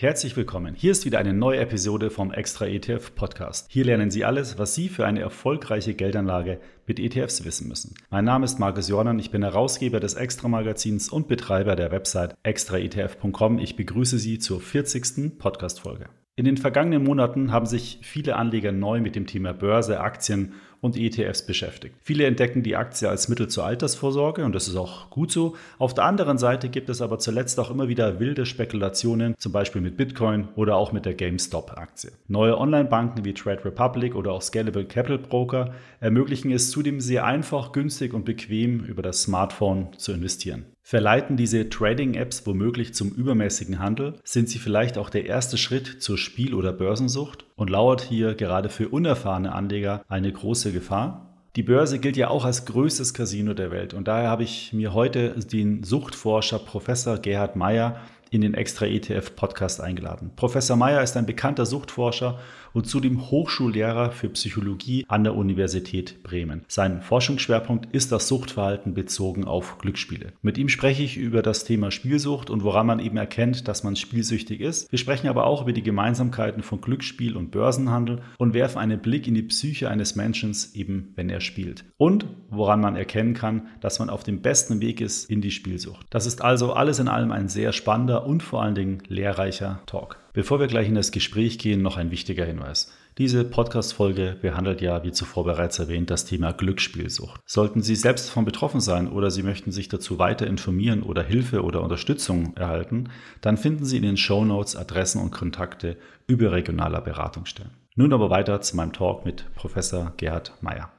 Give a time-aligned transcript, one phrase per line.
[0.00, 0.74] Herzlich willkommen.
[0.74, 3.66] Hier ist wieder eine neue Episode vom Extra ETF Podcast.
[3.70, 7.94] Hier lernen Sie alles, was Sie für eine erfolgreiche Geldanlage mit ETFs wissen müssen.
[8.08, 12.34] Mein Name ist Markus Jordan, ich bin Herausgeber des Extra Magazins und Betreiber der Website
[12.44, 13.58] extraetf.com.
[13.58, 15.38] Ich begrüße Sie zur 40.
[15.38, 16.06] Podcast Folge.
[16.34, 20.96] In den vergangenen Monaten haben sich viele Anleger neu mit dem Thema Börse, Aktien und
[20.96, 21.94] ETFs beschäftigt.
[22.02, 25.56] Viele entdecken die Aktie als Mittel zur Altersvorsorge und das ist auch gut so.
[25.78, 29.82] Auf der anderen Seite gibt es aber zuletzt auch immer wieder wilde Spekulationen, zum Beispiel
[29.82, 32.12] mit Bitcoin oder auch mit der GameStop-Aktie.
[32.28, 37.72] Neue Online-Banken wie Trade Republic oder auch Scalable Capital Broker ermöglichen es zudem sehr einfach,
[37.72, 40.64] günstig und bequem über das Smartphone zu investieren.
[40.90, 44.14] Verleiten diese Trading-Apps womöglich zum übermäßigen Handel?
[44.24, 47.44] Sind sie vielleicht auch der erste Schritt zur Spiel- oder Börsensucht?
[47.54, 51.28] Und lauert hier gerade für unerfahrene Anleger eine große Gefahr?
[51.54, 54.92] Die Börse gilt ja auch als größtes Casino der Welt und daher habe ich mir
[54.92, 60.32] heute den Suchtforscher Professor Gerhard Meyer in den Extra ETF Podcast eingeladen.
[60.34, 62.40] Professor Meyer ist ein bekannter Suchtforscher
[62.72, 66.64] und zudem Hochschullehrer für Psychologie an der Universität Bremen.
[66.68, 70.32] Sein Forschungsschwerpunkt ist das Suchtverhalten bezogen auf Glücksspiele.
[70.42, 73.96] Mit ihm spreche ich über das Thema Spielsucht und woran man eben erkennt, dass man
[73.96, 74.90] spielsüchtig ist.
[74.90, 79.26] Wir sprechen aber auch über die Gemeinsamkeiten von Glücksspiel und Börsenhandel und werfen einen Blick
[79.26, 81.84] in die Psyche eines Menschen, eben wenn er spielt.
[81.96, 86.06] Und woran man erkennen kann, dass man auf dem besten Weg ist in die Spielsucht.
[86.10, 90.18] Das ist also alles in allem ein sehr spannender und vor allen Dingen lehrreicher Talk.
[90.40, 92.90] Bevor wir gleich in das Gespräch gehen, noch ein wichtiger Hinweis.
[93.18, 97.42] Diese Podcast-Folge behandelt ja, wie zuvor bereits erwähnt, das Thema Glücksspielsucht.
[97.44, 101.62] Sollten Sie selbst davon betroffen sein oder Sie möchten sich dazu weiter informieren oder Hilfe
[101.62, 103.10] oder Unterstützung erhalten,
[103.42, 107.72] dann finden Sie in den Show Notes Adressen und Kontakte überregionaler Beratungsstellen.
[107.94, 110.90] Nun aber weiter zu meinem Talk mit Professor Gerhard Meyer.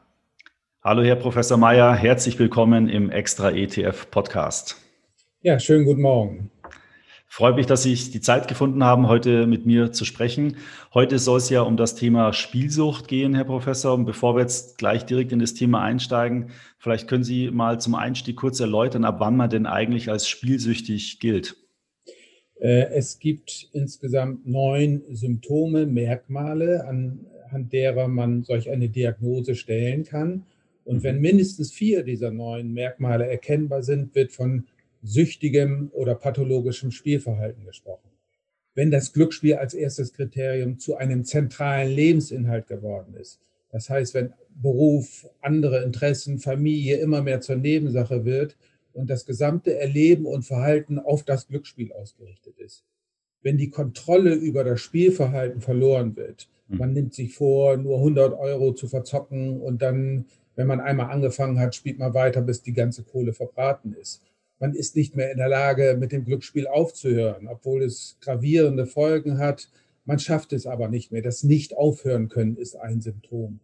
[0.84, 4.78] Hallo, Herr Professor Meyer, herzlich willkommen im Extra ETF Podcast.
[5.41, 6.52] Ja, schönen guten Morgen.
[7.34, 10.58] Freut mich, dass Sie die Zeit gefunden haben, heute mit mir zu sprechen.
[10.94, 13.94] Heute soll es ja um das Thema Spielsucht gehen, Herr Professor.
[13.94, 17.96] Und bevor wir jetzt gleich direkt in das Thema einsteigen, vielleicht können Sie mal zum
[17.96, 21.56] Einstieg kurz erläutern, ab wann man denn eigentlich als spielsüchtig gilt.
[22.59, 30.44] Äh, es gibt insgesamt neun Symptome, Merkmale, anhand derer man solch eine Diagnose stellen kann.
[30.84, 34.66] Und wenn mindestens vier dieser neun Merkmale erkennbar sind, wird von
[35.03, 38.09] süchtigem oder pathologischem Spielverhalten gesprochen.
[38.73, 44.34] Wenn das Glücksspiel als erstes Kriterium zu einem zentralen Lebensinhalt geworden ist, das heißt, wenn
[44.50, 48.57] Beruf, andere Interessen, Familie immer mehr zur Nebensache wird
[48.94, 52.84] und das gesamte Erleben und Verhalten auf das Glücksspiel ausgerichtet ist.
[53.41, 56.78] Wenn die Kontrolle über das Spielverhalten verloren wird, hm.
[56.78, 60.25] man nimmt sich vor, nur 100 Euro zu verzocken und dann,
[60.56, 64.22] wenn man einmal angefangen hat, spielt man weiter, bis die ganze Kohle verbraten ist
[64.61, 69.39] man ist nicht mehr in der Lage, mit dem Glücksspiel aufzuhören, obwohl es gravierende Folgen
[69.39, 69.69] hat.
[70.05, 71.23] Man schafft es aber nicht mehr.
[71.23, 73.59] Das Nicht-Aufhören können ist ein Symptom.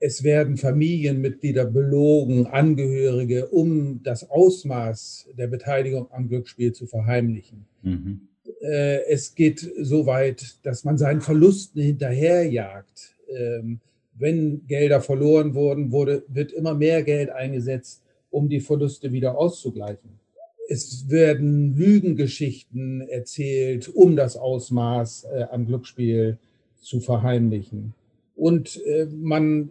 [0.00, 7.66] Es werden Familienmitglieder belogen, Angehörige, um das Ausmaß der Beteiligung am Glücksspiel zu verheimlichen.
[7.82, 8.22] Mhm.
[8.62, 13.14] Äh, es geht so weit, dass man seinen Verlusten hinterherjagt.
[13.28, 13.80] Ähm,
[14.14, 20.20] wenn Gelder verloren wurden, wurde, wird immer mehr Geld eingesetzt um die Verluste wieder auszugleichen.
[20.68, 26.38] Es werden Lügengeschichten erzählt, um das Ausmaß äh, am Glücksspiel
[26.80, 27.94] zu verheimlichen.
[28.36, 29.70] Und äh, man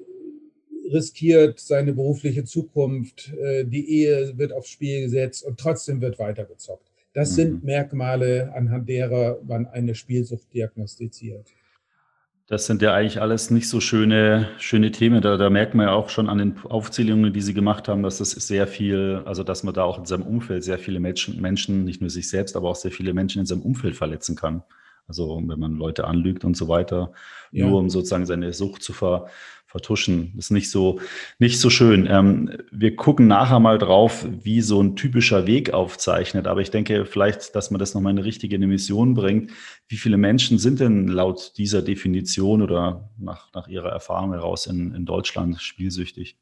[0.92, 6.90] riskiert seine berufliche Zukunft, äh, die Ehe wird aufs Spiel gesetzt und trotzdem wird weitergezockt.
[7.14, 7.36] Das mhm.
[7.36, 11.48] sind Merkmale, anhand derer man eine Spielsucht diagnostiziert.
[12.50, 15.22] Das sind ja eigentlich alles nicht so schöne, schöne Themen.
[15.22, 18.18] Da, da merkt man ja auch schon an den Aufzählungen, die Sie gemacht haben, dass
[18.18, 21.86] das sehr viel, also dass man da auch in seinem Umfeld sehr viele Menschen, Menschen,
[21.86, 24.64] nicht nur sich selbst, aber auch sehr viele Menschen in seinem Umfeld verletzen kann.
[25.10, 27.12] Also wenn man Leute anlügt und so weiter,
[27.52, 27.68] ja.
[27.68, 29.28] nur um sozusagen seine Sucht zu ver,
[29.70, 30.34] vertuschen.
[30.36, 31.00] Ist nicht so,
[31.38, 32.08] nicht so schön.
[32.10, 36.48] Ähm, wir gucken nachher mal drauf, wie so ein typischer Weg aufzeichnet.
[36.48, 39.52] Aber ich denke vielleicht, dass man das nochmal in eine richtige Mission bringt.
[39.88, 44.96] Wie viele Menschen sind denn laut dieser Definition oder nach, nach Ihrer Erfahrung heraus in,
[44.96, 46.36] in Deutschland spielsüchtig?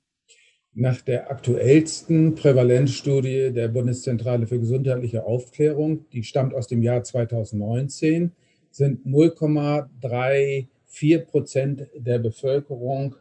[0.73, 8.31] Nach der aktuellsten Prävalenzstudie der Bundeszentrale für gesundheitliche Aufklärung, die stammt aus dem Jahr 2019,
[8.77, 13.15] sind 0,3 vier Prozent der Bevölkerung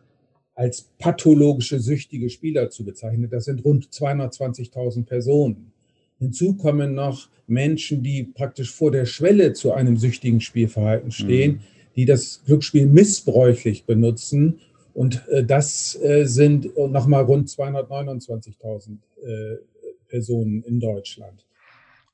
[0.55, 3.29] als pathologische süchtige Spieler zu bezeichnen.
[3.31, 5.73] Das sind rund 220.000 Personen.
[6.19, 11.61] Hinzu kommen noch Menschen, die praktisch vor der Schwelle zu einem süchtigen Spielverhalten stehen, mhm.
[11.95, 14.61] die das Glücksspiel missbräuchlich benutzen.
[14.95, 19.57] Und äh, das äh, sind nochmal rund 229.000 äh,
[20.09, 21.46] Personen in Deutschland.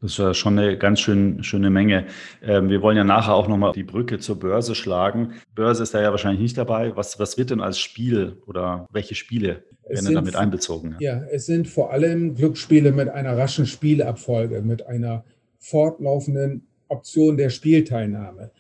[0.03, 2.07] Das ist ja schon eine ganz schön, schöne Menge.
[2.43, 5.35] Ähm, wir wollen ja nachher auch nochmal die Brücke zur Börse schlagen.
[5.55, 6.97] Börse ist da ja wahrscheinlich nicht dabei.
[6.97, 10.97] Was, was wird denn als Spiel oder welche Spiele werden sind, damit einbezogen?
[10.99, 11.23] Ja?
[11.31, 15.25] es sind vor allem Glücksspiele mit einer raschen Spielabfolge, mit einer
[15.59, 18.51] fortlaufenden Option der Spielteilnahme.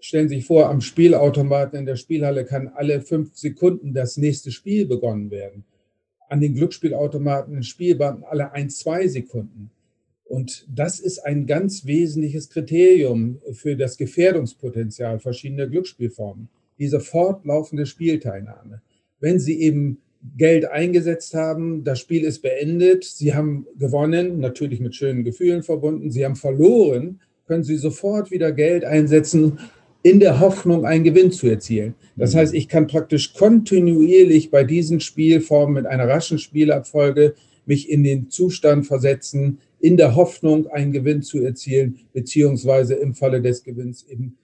[0.00, 4.50] Stellen Sie sich vor, am Spielautomaten in der Spielhalle kann alle fünf Sekunden das nächste
[4.50, 5.64] Spiel begonnen werden.
[6.28, 9.70] An den Glücksspielautomaten in Spielbanken alle ein, zwei Sekunden.
[10.30, 16.48] Und das ist ein ganz wesentliches Kriterium für das Gefährdungspotenzial verschiedener Glücksspielformen,
[16.78, 18.80] diese fortlaufende Spielteilnahme.
[19.18, 19.98] Wenn Sie eben
[20.36, 26.12] Geld eingesetzt haben, das Spiel ist beendet, Sie haben gewonnen, natürlich mit schönen Gefühlen verbunden,
[26.12, 27.18] Sie haben verloren,
[27.48, 29.58] können Sie sofort wieder Geld einsetzen,
[30.04, 31.96] in der Hoffnung, einen Gewinn zu erzielen.
[32.14, 32.38] Das mhm.
[32.38, 37.34] heißt, ich kann praktisch kontinuierlich bei diesen Spielformen mit einer raschen Spielabfolge
[37.66, 43.40] mich in den Zustand versetzen, in der Hoffnung, einen Gewinn zu erzielen, beziehungsweise im Falle
[43.40, 44.36] des Gewinns eben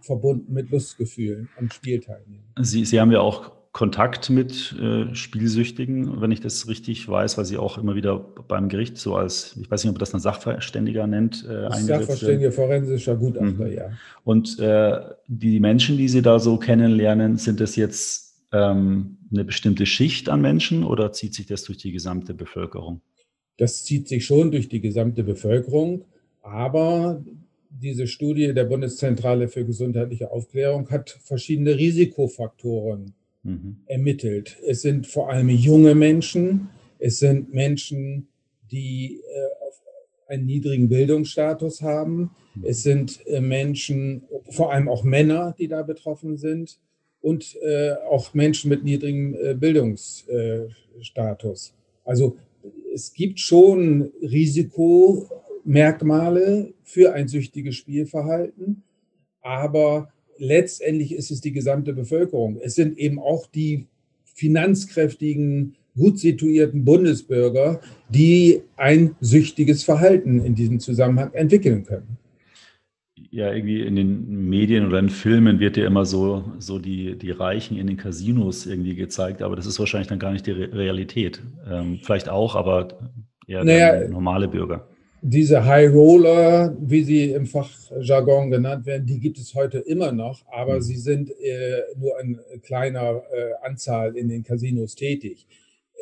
[0.00, 2.44] verbunden mit Lustgefühlen am Spielteilnehmen.
[2.60, 7.44] Sie, Sie haben ja auch Kontakt mit äh, Spielsüchtigen, wenn ich das richtig weiß, weil
[7.44, 11.06] Sie auch immer wieder beim Gericht so als, ich weiß nicht, ob das ein Sachverständiger
[11.06, 13.72] nennt, äh, Sachverständiger, forensischer Gutachter, mhm.
[13.72, 13.90] ja.
[14.24, 19.86] Und äh, die Menschen, die Sie da so kennenlernen, sind das jetzt ähm, eine bestimmte
[19.86, 23.02] Schicht an Menschen oder zieht sich das durch die gesamte Bevölkerung?
[23.58, 26.06] Das zieht sich schon durch die gesamte Bevölkerung,
[26.42, 27.22] aber
[27.70, 33.12] diese Studie der Bundeszentrale für gesundheitliche Aufklärung hat verschiedene Risikofaktoren
[33.42, 33.76] mhm.
[33.86, 34.56] ermittelt.
[34.66, 36.68] Es sind vor allem junge Menschen,
[36.98, 38.28] es sind Menschen,
[38.70, 42.64] die äh, einen niedrigen Bildungsstatus haben, mhm.
[42.64, 46.78] es sind äh, Menschen, vor allem auch Männer, die da betroffen sind
[47.20, 51.74] und äh, auch Menschen mit niedrigem äh, Bildungsstatus.
[52.04, 52.36] Also
[52.94, 58.82] es gibt schon Risikomerkmale für ein süchtiges Spielverhalten,
[59.42, 62.58] aber letztendlich ist es die gesamte Bevölkerung.
[62.60, 63.86] Es sind eben auch die
[64.34, 72.18] finanzkräftigen, gut situierten Bundesbürger, die ein süchtiges Verhalten in diesem Zusammenhang entwickeln können
[73.30, 77.30] ja irgendwie in den Medien oder in Filmen wird ja immer so, so die, die
[77.30, 81.42] Reichen in den Casinos irgendwie gezeigt, aber das ist wahrscheinlich dann gar nicht die Realität.
[81.70, 82.88] Ähm, vielleicht auch, aber
[83.46, 84.86] eher naja, normale Bürger.
[85.20, 90.44] Diese High Roller, wie sie im Fachjargon genannt werden, die gibt es heute immer noch,
[90.50, 90.82] aber mhm.
[90.82, 95.46] sie sind äh, nur in kleiner äh, Anzahl in den Casinos tätig.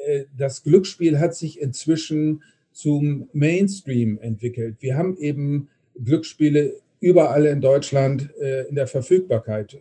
[0.06, 2.42] Äh, das Glücksspiel hat sich inzwischen
[2.72, 4.76] zum Mainstream entwickelt.
[4.80, 5.68] Wir haben eben
[6.04, 6.74] Glücksspiele
[7.06, 9.78] überall in Deutschland äh, in der Verfügbarkeit.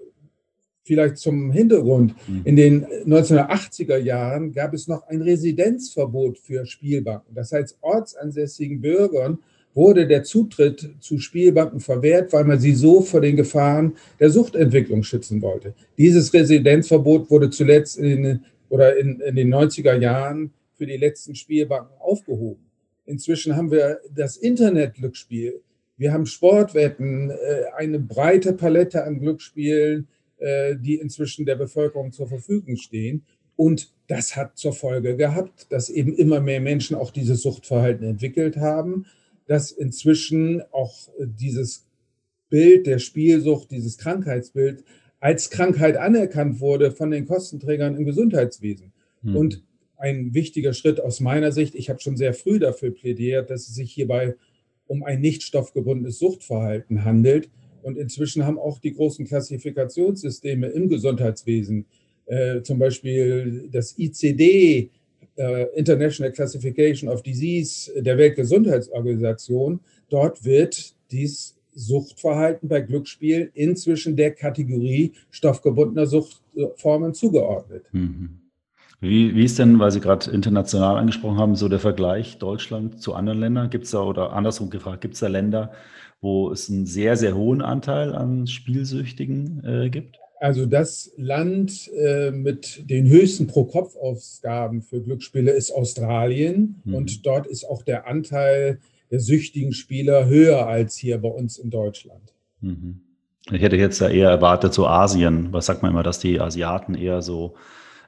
[0.84, 2.14] Vielleicht zum Hintergrund.
[2.28, 2.42] Mhm.
[2.44, 7.34] In den 1980er Jahren gab es noch ein Residenzverbot für Spielbanken.
[7.34, 9.40] Das heißt, ortsansässigen Bürgern
[9.74, 15.04] wurde der Zutritt zu Spielbanken verwehrt, weil man sie so vor den Gefahren der Suchtentwicklung
[15.04, 15.74] schützen wollte.
[15.98, 21.96] Dieses Residenzverbot wurde zuletzt in oder in, in den 90er Jahren für die letzten Spielbanken
[22.00, 22.66] aufgehoben.
[23.06, 25.62] Inzwischen haben wir das Internet-Glücksspiel
[25.98, 27.36] wir haben Sportwetten, äh,
[27.76, 33.26] eine breite Palette an Glücksspielen, äh, die inzwischen der Bevölkerung zur Verfügung stehen.
[33.56, 38.58] Und das hat zur Folge gehabt, dass eben immer mehr Menschen auch dieses Suchtverhalten entwickelt
[38.58, 39.06] haben,
[39.48, 41.86] dass inzwischen auch dieses
[42.50, 44.84] Bild der Spielsucht, dieses Krankheitsbild
[45.20, 48.92] als Krankheit anerkannt wurde von den Kostenträgern im Gesundheitswesen.
[49.22, 49.36] Mhm.
[49.36, 49.64] Und
[49.98, 53.76] ein wichtiger Schritt aus meiner Sicht, ich habe schon sehr früh dafür plädiert, dass es
[53.76, 54.36] sich hierbei
[54.88, 57.50] um ein nicht stoffgebundenes Suchtverhalten handelt.
[57.82, 61.86] Und inzwischen haben auch die großen Klassifikationssysteme im Gesundheitswesen,
[62.26, 64.90] äh, zum Beispiel das ICD,
[65.38, 74.32] äh, International Classification of Disease der Weltgesundheitsorganisation, dort wird dies Suchtverhalten bei Glücksspiel inzwischen der
[74.32, 77.86] Kategorie stoffgebundener Suchtformen zugeordnet.
[77.92, 78.45] Mhm.
[79.00, 83.14] Wie, wie ist denn, weil Sie gerade international angesprochen haben, so der Vergleich Deutschland zu
[83.14, 83.70] anderen Ländern?
[83.70, 85.72] Gibt es da, oder andersrum gefragt, gibt es da Länder,
[86.22, 90.18] wo es einen sehr, sehr hohen Anteil an Spielsüchtigen äh, gibt?
[90.40, 96.96] Also das Land äh, mit den höchsten Pro-Kopf-Ausgaben für Glücksspiele ist Australien mhm.
[96.96, 98.80] und dort ist auch der Anteil
[99.12, 102.34] der süchtigen Spieler höher als hier bei uns in Deutschland.
[102.62, 103.02] Mhm.
[103.52, 105.54] Ich hätte jetzt da eher erwartet, so Asien.
[105.54, 107.56] Was sagt man immer, dass die Asiaten eher so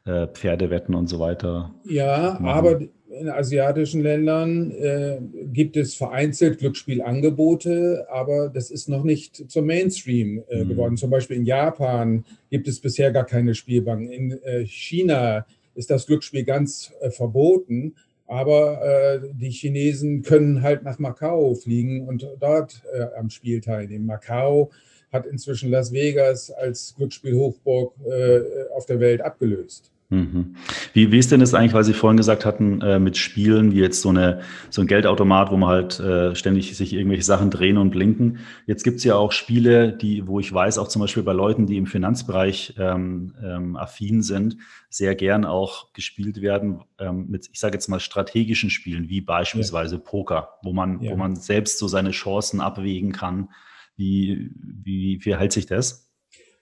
[0.08, 1.74] äh, Pferdewetten und so weiter.
[1.84, 2.46] Ja, machen.
[2.46, 2.80] aber
[3.20, 10.44] in asiatischen Ländern äh, gibt es vereinzelt Glücksspielangebote, aber das ist noch nicht zum Mainstream
[10.50, 10.70] äh, mhm.
[10.70, 10.98] geworden.
[10.98, 14.12] Zum Beispiel in Japan gibt es bisher gar keine Spielbanken.
[14.12, 17.96] In äh, China ist das Glücksspiel ganz äh, verboten,
[18.28, 24.06] Aber äh, die Chinesen können halt nach Macau fliegen und dort äh, am Spiel teilnehmen.
[24.06, 24.70] Macau
[25.12, 28.42] hat inzwischen Las Vegas als Glücksspielhochburg äh,
[28.76, 29.92] auf der Welt abgelöst.
[30.10, 30.56] Mhm.
[30.94, 33.80] Wie, wie ist denn das eigentlich, weil Sie vorhin gesagt hatten, äh, mit Spielen wie
[33.80, 37.78] jetzt so, eine, so ein Geldautomat, wo man halt äh, ständig sich irgendwelche Sachen drehen
[37.78, 38.40] und blinken.
[38.68, 41.66] Jetzt gibt es ja auch Spiele, die, wo ich weiß, auch zum Beispiel bei Leuten,
[41.66, 44.58] die im Finanzbereich ähm, ähm, affin sind,
[44.90, 49.96] sehr gern auch gespielt werden ähm, mit, ich sage jetzt mal, strategischen Spielen, wie beispielsweise
[49.96, 50.02] ja.
[50.02, 51.12] Poker, wo man, ja.
[51.12, 53.50] wo man selbst so seine Chancen abwägen kann.
[53.98, 56.10] Wie, wie, wie verhält sich das?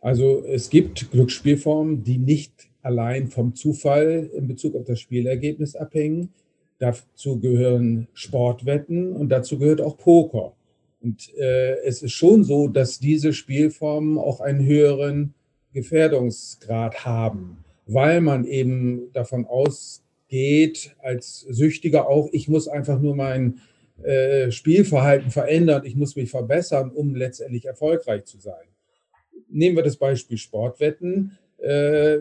[0.02, 6.30] Also es gibt Glücksspielformen, die nicht allein vom Zufall in Bezug auf das Spielergebnis abhängen.
[6.78, 10.54] Dazu gehören Sportwetten und dazu gehört auch Poker.
[11.02, 15.34] Und äh, es ist schon so, dass diese Spielformen auch einen höheren
[15.74, 23.62] Gefährdungsgrad haben, weil man eben davon ausgeht, als Süchtiger auch, ich muss einfach nur mein
[24.04, 28.66] äh, Spielverhalten verändern, ich muss mich verbessern, um letztendlich erfolgreich zu sein.
[29.50, 31.38] Nehmen wir das Beispiel Sportwetten.
[31.58, 32.20] Äh,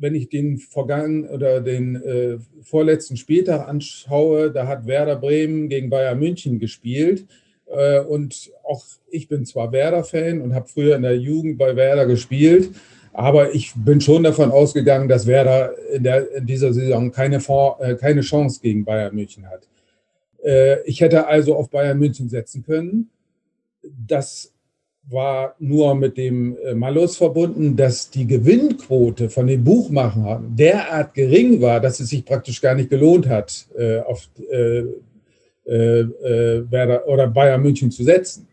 [0.00, 5.90] wenn ich den vergangenen oder den äh, vorletzten Spieltag anschaue, da hat Werder Bremen gegen
[5.90, 7.26] Bayern München gespielt.
[7.66, 12.06] Äh, und auch ich bin zwar Werder-Fan und habe früher in der Jugend bei Werder
[12.06, 12.70] gespielt,
[13.12, 17.94] aber ich bin schon davon ausgegangen, dass Werder in, der, in dieser Saison keine, äh,
[17.96, 19.68] keine Chance gegen Bayern München hat.
[20.42, 23.10] Äh, ich hätte also auf Bayern München setzen können.
[23.82, 24.52] Das
[25.10, 31.60] war nur mit dem äh, Malus verbunden, dass die Gewinnquote von den Buchmachern derart gering
[31.60, 34.84] war, dass es sich praktisch gar nicht gelohnt hat, äh, auf äh,
[35.66, 38.48] Werder oder Bayern München zu setzen.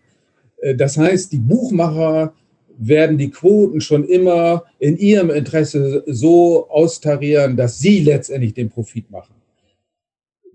[0.75, 2.33] Das heißt, die Buchmacher
[2.77, 9.09] werden die Quoten schon immer in ihrem Interesse so austarieren, dass sie letztendlich den Profit
[9.09, 9.36] machen.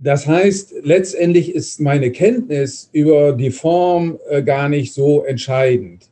[0.02, 6.10] Das heißt, letztendlich ist meine Kenntnis über die Form äh, gar nicht so entscheidend.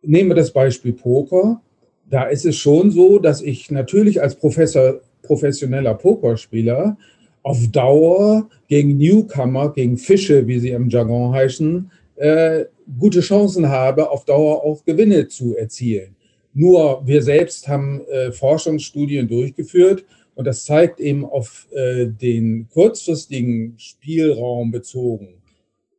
[0.00, 1.60] Nehmen wir das Beispiel Poker.
[2.08, 6.96] Da ist es schon so, dass ich natürlich als Professor, professioneller Pokerspieler
[7.42, 12.64] auf Dauer gegen Newcomer, gegen Fische, wie sie im Jargon heißen, äh,
[12.98, 16.16] gute Chancen habe, auf Dauer auch Gewinne zu erzielen.
[16.54, 20.02] Nur wir selbst haben äh, Forschungsstudien durchgeführt
[20.42, 25.40] und das zeigt eben auf äh, den kurzfristigen Spielraum bezogen,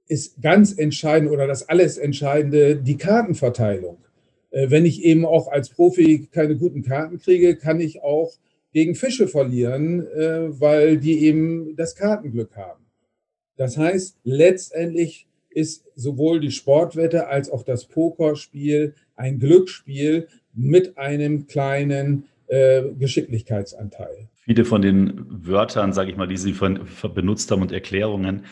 [0.10, 4.00] ist ganz entscheidend oder das alles Entscheidende die Kartenverteilung.
[4.52, 8.34] Äh, wenn ich eben auch als Profi keine guten Karten kriege, kann ich auch
[8.74, 12.84] gegen Fische verlieren, äh, weil die eben das Kartenglück haben.
[13.56, 21.48] Das heißt, letztendlich ist sowohl die Sportwette als auch das Pokerspiel ein Glücksspiel mit einem
[21.48, 24.28] kleinen äh, Geschicklichkeitsanteil.
[24.46, 26.82] Viele von den Wörtern, sage ich mal, die Sie von,
[27.14, 28.46] benutzt haben und Erklärungen,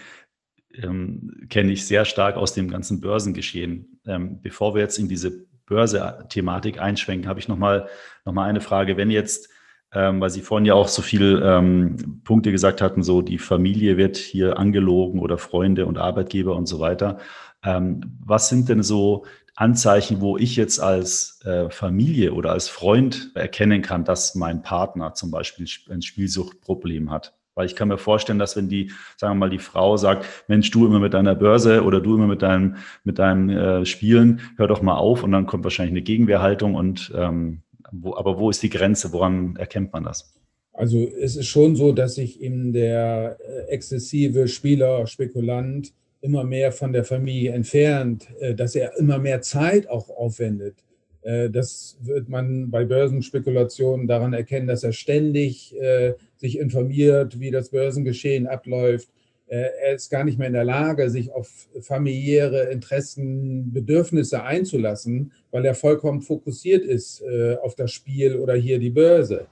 [0.82, 4.00] ähm, kenne ich sehr stark aus dem ganzen Börsengeschehen.
[4.06, 7.88] Ähm, bevor wir jetzt in diese Börse-Thematik einschwenken, habe ich nochmal
[8.26, 8.96] noch mal eine Frage.
[8.96, 9.50] Wenn jetzt,
[9.94, 13.98] ähm, weil Sie vorhin ja auch so viele ähm, Punkte gesagt hatten, so die Familie
[13.98, 17.18] wird hier angelogen oder Freunde und Arbeitgeber und so weiter.
[17.64, 23.32] Ähm, was sind denn so Anzeichen, wo ich jetzt als äh, Familie oder als Freund
[23.36, 27.34] erkennen kann, dass mein Partner zum Beispiel ein Spielsuchtproblem hat.
[27.54, 30.72] Weil ich kann mir vorstellen, dass wenn die, sagen wir mal, die Frau sagt, Mensch,
[30.72, 34.68] du immer mit deiner Börse oder du immer mit deinem, mit deinem äh, Spielen, hör
[34.68, 38.64] doch mal auf und dann kommt wahrscheinlich eine Gegenwehrhaltung und ähm, wo, aber wo ist
[38.64, 39.12] die Grenze?
[39.12, 40.34] Woran erkennt man das?
[40.74, 46.72] Also es ist schon so, dass sich in der äh, exzessive Spieler, Spekulant immer mehr
[46.72, 50.76] von der Familie entfernt, äh, dass er immer mehr Zeit auch aufwendet.
[51.24, 57.52] Äh, das wird man bei Börsenspekulationen daran erkennen, dass er ständig äh, sich informiert, wie
[57.52, 59.10] das Börsengeschehen abläuft.
[59.54, 65.66] Er ist gar nicht mehr in der Lage, sich auf familiäre Interessen, Bedürfnisse einzulassen, weil
[65.66, 67.22] er vollkommen fokussiert ist
[67.62, 69.48] auf das Spiel oder hier die Börse.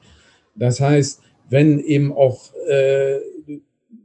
[0.55, 2.53] Das heißt, wenn eben auch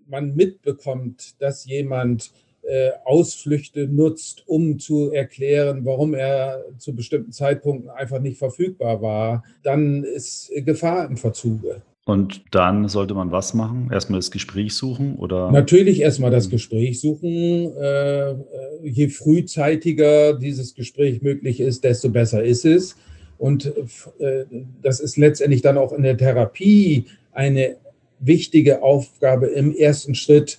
[0.08, 2.32] man mitbekommt, dass jemand
[2.66, 9.44] äh, Ausflüchte nutzt, um zu erklären, warum er zu bestimmten Zeitpunkten einfach nicht verfügbar war,
[9.62, 11.82] dann ist Gefahr im Verzuge.
[12.06, 13.88] Und dann sollte man was machen?
[13.90, 15.50] Erstmal das Gespräch suchen oder?
[15.50, 17.74] Natürlich erstmal das Gespräch suchen.
[17.76, 18.34] Äh,
[18.82, 22.96] je frühzeitiger dieses Gespräch möglich ist, desto besser ist es.
[23.38, 23.72] Und
[24.18, 24.44] äh,
[24.82, 27.76] das ist letztendlich dann auch in der Therapie eine
[28.20, 30.58] wichtige Aufgabe im ersten Schritt,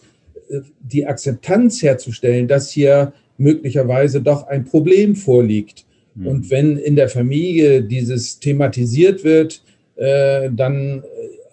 [0.80, 5.86] die Akzeptanz herzustellen, dass hier möglicherweise doch ein Problem vorliegt.
[6.16, 6.28] Mhm.
[6.28, 9.64] Und wenn in der Familie dieses thematisiert wird,
[9.96, 11.04] äh, dann äh,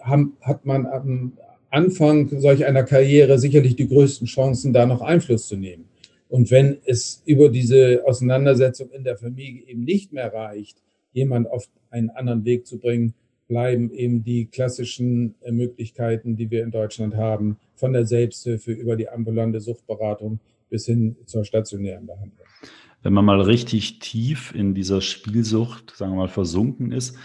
[0.01, 1.33] haben, hat man am
[1.69, 5.85] Anfang solch einer Karriere sicherlich die größten Chancen, da noch Einfluss zu nehmen.
[6.29, 10.77] Und wenn es über diese Auseinandersetzung in der Familie eben nicht mehr reicht,
[11.11, 13.13] jemand auf einen anderen Weg zu bringen,
[13.47, 18.95] bleiben eben die klassischen äh, Möglichkeiten, die wir in Deutschland haben, von der Selbsthilfe über
[18.95, 22.47] die ambulante Suchtberatung bis hin zur stationären Behandlung.
[23.03, 27.17] Wenn man mal richtig tief in dieser Spielsucht, sagen wir mal, versunken ist,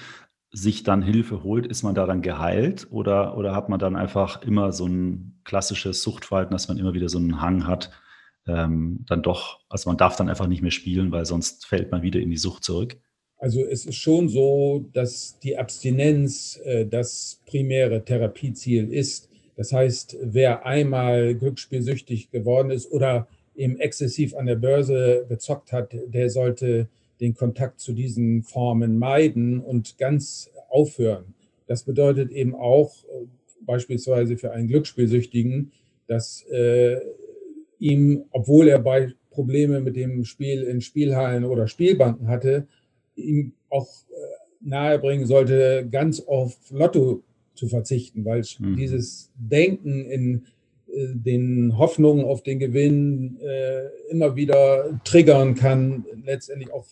[0.50, 4.42] sich dann Hilfe holt, ist man da dann geheilt oder, oder hat man dann einfach
[4.42, 7.90] immer so ein klassisches Suchtverhalten, dass man immer wieder so einen Hang hat,
[8.46, 12.02] ähm, dann doch, also man darf dann einfach nicht mehr spielen, weil sonst fällt man
[12.02, 12.96] wieder in die Sucht zurück?
[13.38, 19.28] Also es ist schon so, dass die Abstinenz äh, das primäre Therapieziel ist.
[19.56, 25.96] Das heißt, wer einmal glücksspielsüchtig geworden ist oder eben exzessiv an der Börse gezockt hat,
[26.06, 26.88] der sollte
[27.20, 31.34] den Kontakt zu diesen Formen meiden und ganz aufhören.
[31.66, 33.26] Das bedeutet eben auch äh,
[33.60, 35.72] beispielsweise für einen Glücksspielsüchtigen,
[36.06, 36.96] dass äh,
[37.78, 42.66] ihm, obwohl er bei Probleme mit dem Spiel in Spielhallen oder Spielbanken hatte,
[43.18, 44.14] ihm auch äh,
[44.60, 47.22] nahebringen sollte, ganz auf Lotto
[47.54, 48.76] zu verzichten, weil mhm.
[48.76, 50.46] dieses Denken in
[50.88, 56.86] äh, den Hoffnungen auf den Gewinn äh, immer wieder triggern kann, letztendlich auch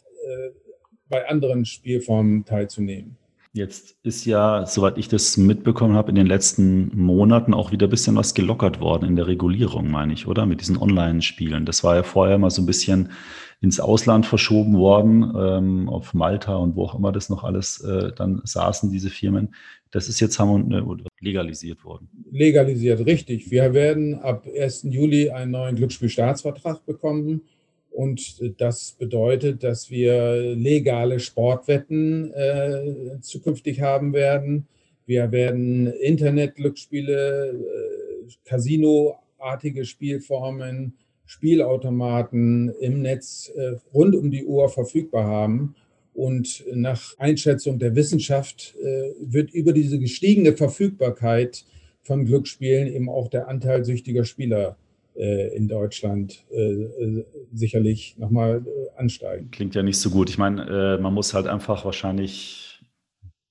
[1.08, 3.16] bei anderen Spielformen teilzunehmen.
[3.56, 7.90] Jetzt ist ja, soweit ich das mitbekommen habe, in den letzten Monaten auch wieder ein
[7.90, 10.44] bisschen was gelockert worden in der Regulierung, meine ich, oder?
[10.44, 11.64] Mit diesen Online-Spielen.
[11.64, 13.12] Das war ja vorher mal so ein bisschen
[13.60, 18.12] ins Ausland verschoben worden, ähm, auf Malta und wo auch immer das noch alles äh,
[18.14, 19.54] dann saßen, diese Firmen.
[19.90, 22.08] Das ist jetzt haben wir, äh, legalisiert worden.
[22.30, 23.50] Legalisiert, richtig.
[23.50, 24.84] Wir werden ab 1.
[24.90, 27.42] Juli einen neuen Glücksspielstaatsvertrag bekommen
[27.90, 34.68] und das bedeutet, dass wir legale Sportwetten äh, zukünftig haben werden.
[35.06, 45.24] Wir werden Internet-Glücksspiele, äh, Casino-artige Spielformen, Spielautomaten im Netz äh, rund um die Uhr verfügbar
[45.24, 45.74] haben.
[46.14, 51.66] Und nach Einschätzung der Wissenschaft äh, wird über diese gestiegene Verfügbarkeit
[52.02, 54.76] von Glücksspielen eben auch der Anteil süchtiger Spieler
[55.16, 58.64] äh, in Deutschland äh, äh, sicherlich nochmal
[58.98, 59.50] ansteigen.
[59.50, 60.28] Klingt ja nicht so gut.
[60.28, 62.82] Ich meine, man muss halt einfach wahrscheinlich,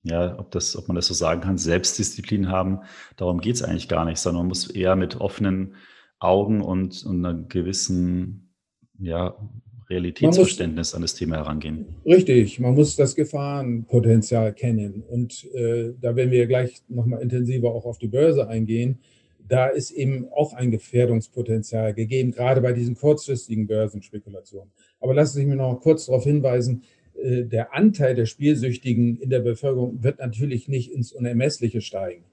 [0.04, 2.80] ja, ob, das, ob man das so sagen kann, Selbstdisziplin haben.
[3.16, 5.74] Darum geht es eigentlich gar nicht, sondern man muss eher mit offenen
[6.18, 8.52] Augen und, und einer gewissen,
[8.98, 9.36] ja,
[9.88, 11.86] Realitätsverständnis muss, an das Thema herangehen.
[12.04, 15.04] Richtig, man muss das Gefahrenpotenzial kennen.
[15.08, 18.98] Und äh, da werden wir gleich nochmal intensiver auch auf die Börse eingehen
[19.48, 24.72] da ist eben auch ein Gefährdungspotenzial gegeben, gerade bei diesen kurzfristigen Börsenspekulationen.
[25.00, 26.82] Aber lassen Sie mich noch kurz darauf hinweisen,
[27.14, 32.24] äh, der Anteil der Spielsüchtigen in der Bevölkerung wird natürlich nicht ins Unermessliche steigen,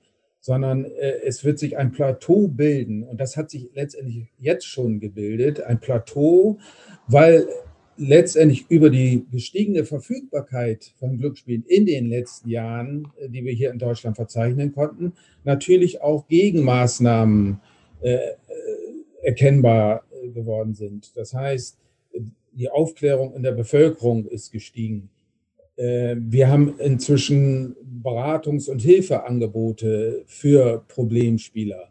[0.44, 3.04] sondern äh, es wird sich ein Plateau bilden.
[3.04, 6.60] Und das hat sich letztendlich jetzt schon gebildet, ein Plateau,
[7.08, 7.48] weil
[7.96, 13.72] letztendlich über die gestiegene Verfügbarkeit von Glücksspielen in den letzten Jahren, äh, die wir hier
[13.72, 15.14] in Deutschland verzeichnen konnten,
[15.46, 17.62] natürlich auch Gegenmaßnahmen
[18.02, 18.34] äh, äh
[19.22, 21.16] erkennbar äh, geworden sind.
[21.16, 21.80] Das heißt,
[22.52, 25.10] die Aufklärung in der Bevölkerung ist gestiegen.
[25.76, 31.90] Äh, wir haben inzwischen Beratungs- und Hilfeangebote für Problemspieler.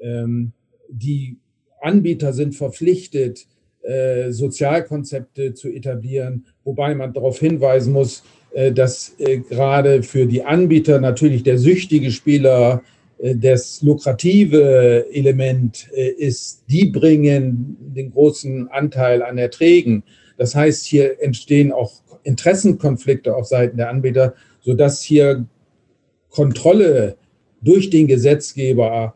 [0.00, 0.52] Ähm,
[0.88, 1.36] die
[1.80, 3.46] Anbieter sind verpflichtet,
[3.82, 9.14] äh, Sozialkonzepte zu etablieren, wobei man darauf hinweisen muss, äh, dass
[9.48, 12.82] gerade für die Anbieter natürlich der süchtige Spieler
[13.20, 16.62] das lukrative Element ist.
[16.70, 20.04] Die bringen den großen Anteil an Erträgen.
[20.36, 25.46] Das heißt, hier entstehen auch Interessenkonflikte auf Seiten der Anbieter, sodass hier
[26.30, 27.16] Kontrolle
[27.62, 29.14] durch den Gesetzgeber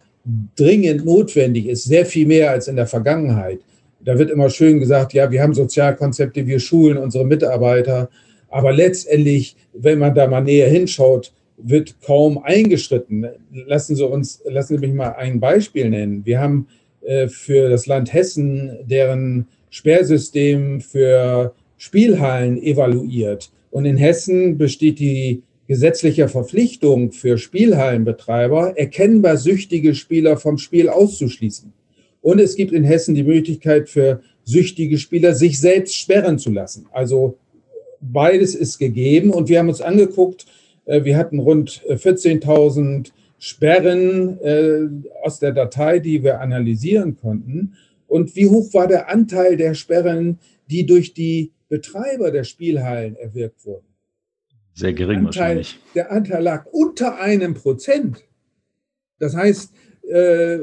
[0.57, 3.61] dringend notwendig ist, sehr viel mehr als in der Vergangenheit.
[4.01, 8.09] Da wird immer schön gesagt, ja, wir haben Sozialkonzepte, wir schulen unsere Mitarbeiter.
[8.49, 13.27] Aber letztendlich, wenn man da mal näher hinschaut, wird kaum eingeschritten.
[13.67, 16.25] Lassen Sie uns, lassen Sie mich mal ein Beispiel nennen.
[16.25, 16.67] Wir haben
[17.03, 23.51] äh, für das Land Hessen deren Sperrsystem für Spielhallen evaluiert.
[23.73, 31.73] Und in Hessen besteht die gesetzliche Verpflichtung für Spielhallenbetreiber, erkennbar süchtige Spieler vom Spiel auszuschließen.
[32.21, 36.87] Und es gibt in Hessen die Möglichkeit für süchtige Spieler, sich selbst sperren zu lassen.
[36.93, 37.37] Also
[38.01, 39.31] beides ist gegeben.
[39.31, 40.47] Und wir haben uns angeguckt,
[40.85, 44.89] äh, wir hatten rund 14.000 Sperren äh,
[45.25, 47.73] aus der Datei, die wir analysieren konnten.
[48.07, 50.39] Und wie hoch war der Anteil der Sperren,
[50.71, 53.87] die durch die Betreiber der Spielhallen erwirkt wurden?
[54.75, 55.81] Sehr gering Anteil, wahrscheinlich.
[55.95, 58.25] Der Anteil lag unter einem Prozent.
[59.19, 59.73] Das heißt,
[60.07, 60.59] äh,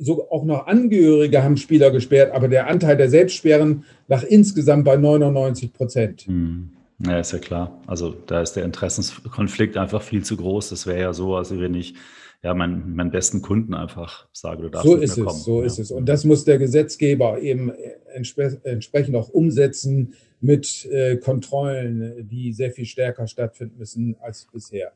[0.00, 4.96] so auch noch Angehörige haben Spieler gesperrt, aber der Anteil der Selbstsperren lag insgesamt bei
[4.96, 6.22] 99 Prozent.
[6.22, 6.70] Hm.
[7.06, 7.80] Ja, ist ja klar.
[7.86, 10.70] Also da ist der Interessenskonflikt einfach viel zu groß.
[10.70, 11.94] Das wäre ja so, als wenn ich
[12.42, 15.38] ja meinen, meinen besten Kunden einfach sage, du darfst so nicht mehr kommen.
[15.38, 15.66] Es, so ja.
[15.66, 15.92] ist es.
[15.92, 17.70] Und das muss der Gesetzgeber eben
[18.12, 24.92] entspre entsprechend auch umsetzen mit äh, Kontrollen, die sehr viel stärker stattfinden müssen als bisher.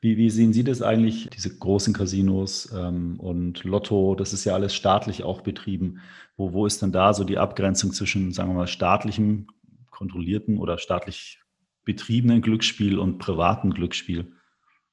[0.00, 4.54] Wie, wie sehen Sie das eigentlich, diese großen Casinos ähm, und Lotto, das ist ja
[4.54, 6.00] alles staatlich auch betrieben.
[6.36, 9.48] Wo, wo ist denn da so die Abgrenzung zwischen, sagen wir mal, staatlichem,
[9.90, 11.40] kontrollierten oder staatlich
[11.84, 14.32] betriebenen Glücksspiel und privaten Glücksspiel?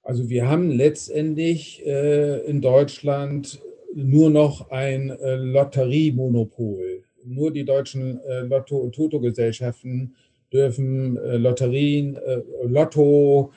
[0.02, 3.60] Also wir haben letztendlich äh, in Deutschland
[3.94, 7.05] nur noch ein äh, Lotteriemonopol.
[7.26, 10.16] Nur die deutschen äh, Lotto- und Toto-Gesellschaften
[10.54, 13.52] dürfen äh, Lotterien, äh, Lotto,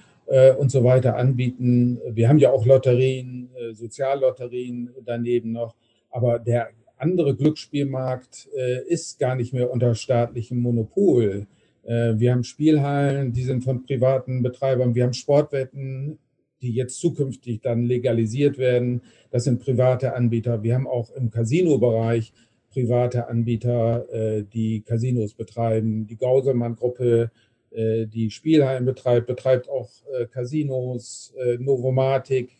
[0.58, 2.02] und so weiter anbieten.
[2.10, 5.74] Wir haben ja auch Lotterien, Soziallotterien daneben noch,
[6.10, 8.46] aber der andere Glücksspielmarkt
[8.88, 11.46] ist gar nicht mehr unter staatlichem Monopol.
[11.82, 14.94] wir haben Spielhallen, die sind von privaten Betreibern.
[14.94, 16.18] Wir haben Sportwetten,
[16.62, 19.02] die jetzt zukünftig dann legalisiert werden.
[19.30, 20.62] Das sind private Anbieter.
[20.62, 22.32] Wir haben auch im Casino-Bereich
[22.72, 26.06] private Anbieter, die Casinos betreiben.
[26.06, 27.30] Die Gauselmann-Gruppe
[27.70, 32.50] äh, die Spielhallen betreibt, betreibt auch äh, Casinos, äh, Novomatic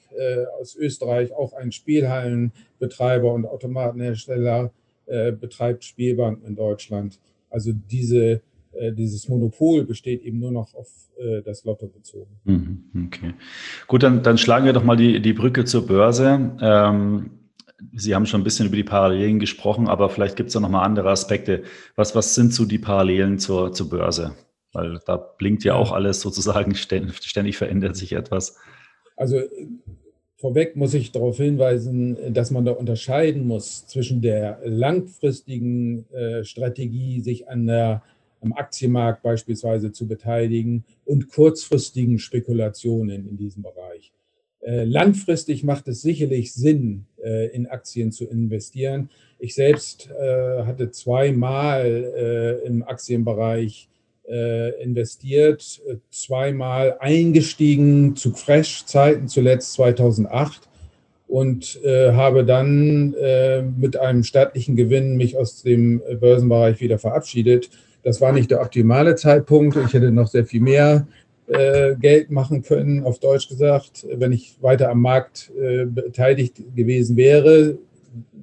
[0.59, 4.73] aus Österreich, auch ein Spielhallenbetreiber und Automatenhersteller,
[5.07, 7.21] betreibt Spielbanken in Deutschland.
[7.51, 8.40] Also diese,
[8.97, 10.88] dieses Monopol besteht eben nur noch auf
[11.44, 12.31] das Lotto bezogen.
[12.44, 13.35] Mhm, okay.
[13.87, 16.57] Gut, dann, dann schlagen wir doch mal die, die Brücke zur Börse.
[16.61, 17.31] Ähm,
[17.93, 20.85] Sie haben schon ein bisschen über die Parallelen gesprochen, aber vielleicht gibt es da nochmal
[20.85, 21.62] andere Aspekte.
[21.95, 24.35] Was, was sind so die Parallelen zur, zur Börse?
[24.73, 28.57] Weil da blinkt ja auch alles sozusagen, ständig, ständig verändert sich etwas.
[29.17, 29.41] Also
[30.37, 37.21] vorweg muss ich darauf hinweisen, dass man da unterscheiden muss zwischen der langfristigen äh, Strategie,
[37.21, 38.03] sich an der,
[38.41, 44.12] am Aktienmarkt beispielsweise zu beteiligen und kurzfristigen Spekulationen in diesem Bereich.
[44.68, 49.09] Äh, langfristig macht es sicherlich Sinn, äh, in Aktien zu investieren.
[49.38, 53.88] Ich selbst äh, hatte zweimal im Aktienbereich
[54.81, 60.68] investiert, zweimal eingestiegen zu Fresh-Zeiten, zuletzt 2008
[61.28, 63.14] und habe dann
[63.78, 67.70] mit einem stattlichen Gewinn mich aus dem Börsenbereich wieder verabschiedet.
[68.02, 69.78] Das war nicht der optimale Zeitpunkt.
[69.78, 71.07] Ich hätte noch sehr viel mehr
[71.48, 77.16] äh, Geld machen können, auf Deutsch gesagt, wenn ich weiter am Markt äh, beteiligt gewesen
[77.16, 77.78] wäre.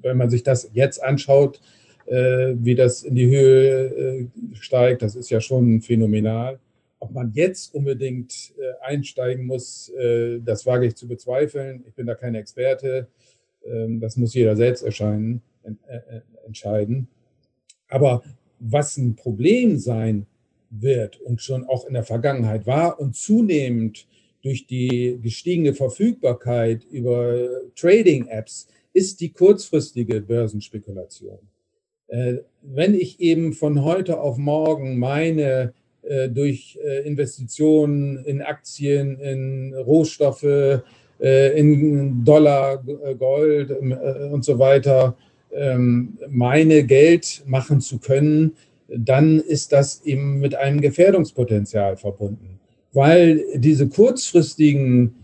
[0.02, 1.62] Wenn man sich das jetzt anschaut,
[2.06, 6.60] äh, wie das in die Höhe äh, steigt, das ist ja schon phänomenal.
[7.00, 9.92] Ob man jetzt unbedingt äh, einsteigen muss,
[10.44, 11.84] das wage ich zu bezweifeln.
[11.88, 13.08] Ich bin da kein Experte.
[13.66, 15.42] Ähm, das muss jeder selbst erscheinen,
[16.46, 17.08] entscheiden.
[17.90, 18.24] Aber
[18.60, 20.26] was ein Problem sein
[20.82, 24.08] wird und schon auch in der Vergangenheit war und zunehmend
[24.42, 31.40] durch die gestiegene Verfügbarkeit über Trading-Apps ist die kurzfristige Börsenspekulation.
[32.08, 39.20] Äh, wenn ich eben von heute auf morgen meine, äh, durch äh, Investitionen in Aktien,
[39.20, 40.82] in Rohstoffe,
[41.18, 42.84] in Dollar,
[43.18, 45.16] Gold und so weiter,
[45.54, 48.52] ähm, meine Geld machen zu können,
[48.88, 52.60] dann ist das eben mit einem Gefährdungspotenzial verbunden,
[52.94, 55.16] weil diese kurzfristigen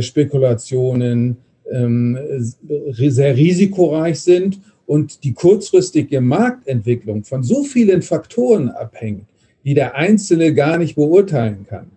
[0.00, 1.36] Spekulationen
[1.70, 9.26] ähm, sehr risikoreich sind und die kurzfristige Marktentwicklung von so vielen Faktoren abhängt,
[9.64, 11.92] die der Einzelne gar nicht beurteilen kann.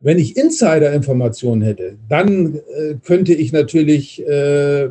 [0.00, 4.88] Wenn ich Insider-Informationen hätte, dann äh, könnte ich natürlich äh,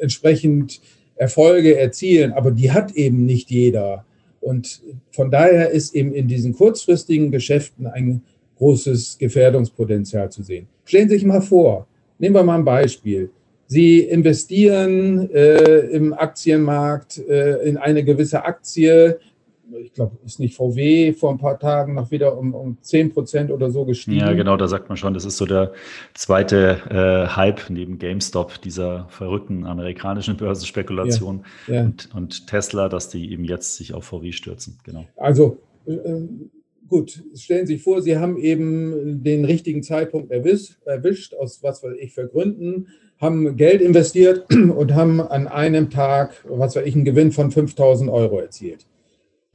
[0.00, 0.80] entsprechend
[1.14, 4.04] Erfolge erzielen, aber die hat eben nicht jeder.
[4.46, 4.80] Und
[5.10, 8.22] von daher ist eben in diesen kurzfristigen Geschäften ein
[8.58, 10.68] großes Gefährdungspotenzial zu sehen.
[10.84, 11.88] Stellen Sie sich mal vor,
[12.20, 13.30] nehmen wir mal ein Beispiel.
[13.66, 19.18] Sie investieren äh, im Aktienmarkt äh, in eine gewisse Aktie.
[19.82, 23.50] Ich glaube, ist nicht VW vor ein paar Tagen noch wieder um, um 10 Prozent
[23.50, 24.18] oder so gestiegen.
[24.18, 25.72] Ja, genau, da sagt man schon, das ist so der
[26.14, 31.80] zweite äh, Hype neben GameStop, dieser verrückten amerikanischen Börsenspekulation ja, ja.
[31.82, 34.78] Und, und, Tesla, dass die eben jetzt sich auf VW stürzen.
[34.84, 35.06] Genau.
[35.16, 35.94] Also, äh,
[36.88, 41.82] gut, stellen Sie sich vor, Sie haben eben den richtigen Zeitpunkt erwischt, erwischt aus was
[41.82, 42.86] weiß ich für Gründen
[43.20, 48.10] haben Geld investiert und haben an einem Tag, was weiß ich, einen Gewinn von 5000
[48.10, 48.86] Euro erzielt.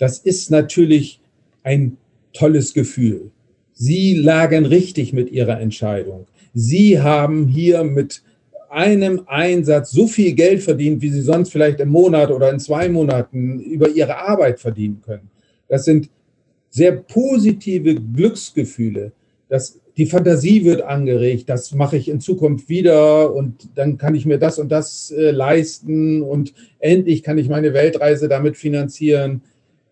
[0.02, 1.22] Das ist natürlich
[1.62, 1.96] ein
[2.34, 3.30] tolles Gefühl.
[3.72, 6.26] Sie lagen richtig mit Ihrer Entscheidung.
[6.56, 8.24] Sie haben hier mit
[8.72, 12.90] einem Einsatz so viel Geld verdient, wie sie sonst vielleicht im Monat oder in zwei
[12.90, 15.30] Monaten über ihre Arbeit verdienen können.
[15.68, 16.10] Das sind
[16.72, 19.12] sehr positive Glücksgefühle.
[19.50, 24.26] Das, die Fantasie wird angeregt, das mache ich in Zukunft wieder und dann kann ich
[24.26, 29.44] mir das und das äh, leisten und endlich kann ich meine Weltreise damit finanzieren.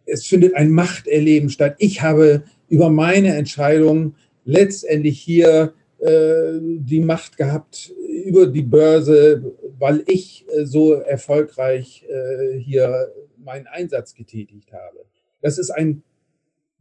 [0.09, 1.75] Es findet ein Machterleben statt.
[1.79, 7.93] Ich habe über meine Entscheidung letztendlich hier äh, die Macht gehabt
[8.25, 15.05] über die Börse, weil ich äh, so erfolgreich äh, hier meinen Einsatz getätigt habe.
[15.41, 16.03] Das ist ein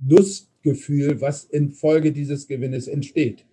[0.06, 3.44] Lustgefühl, was infolge dieses Gewinnes entsteht.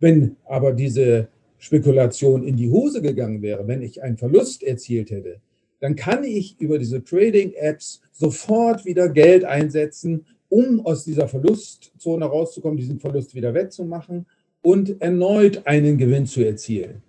[0.00, 5.40] Wenn aber diese Spekulation in die Hose gegangen wäre, wenn ich einen Verlust erzielt hätte,
[5.80, 12.78] dann kann ich über diese Trading-Apps sofort wieder Geld einsetzen, um aus dieser Verlustzone rauszukommen,
[12.78, 14.26] diesen Verlust wieder wettzumachen
[14.62, 17.02] und erneut einen Gewinn zu erzielen.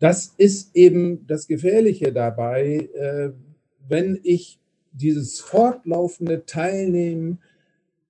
[0.00, 3.30] Das ist eben das Gefährliche dabei, äh,
[3.88, 4.58] wenn ich
[4.92, 7.38] dieses fortlaufende Teilnehmen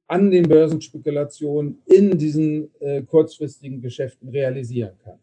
[0.07, 5.19] an den Börsenspekulationen in diesen äh, kurzfristigen Geschäften realisieren kann.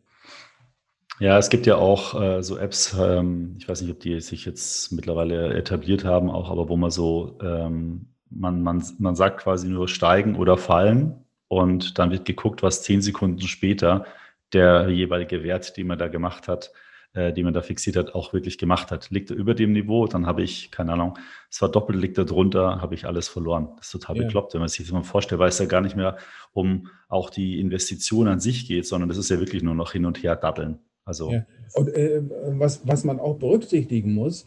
[1.21, 4.43] Ja, es gibt ja auch äh, so Apps, ähm, ich weiß nicht, ob die sich
[4.43, 9.67] jetzt mittlerweile etabliert haben, auch, aber wo man so, ähm, man, man, man sagt quasi
[9.67, 14.07] nur steigen oder fallen und dann wird geguckt, was zehn Sekunden später
[14.51, 16.71] der jeweilige Wert, den man da gemacht hat,
[17.13, 19.11] äh, den man da fixiert hat, auch wirklich gemacht hat.
[19.11, 21.19] Liegt er über dem Niveau, dann habe ich, keine Ahnung,
[21.51, 23.69] es war doppelt, liegt er drunter, habe ich alles verloren.
[23.77, 24.23] Das ist total ja.
[24.23, 26.17] bekloppt, wenn man sich das mal vorstellt, weil es ja gar nicht mehr
[26.51, 30.07] um auch die Investition an sich geht, sondern das ist ja wirklich nur noch hin
[30.07, 30.79] und her daddeln.
[31.05, 31.45] Also ja.
[31.73, 32.21] Und äh,
[32.57, 34.45] was, was man auch berücksichtigen muss,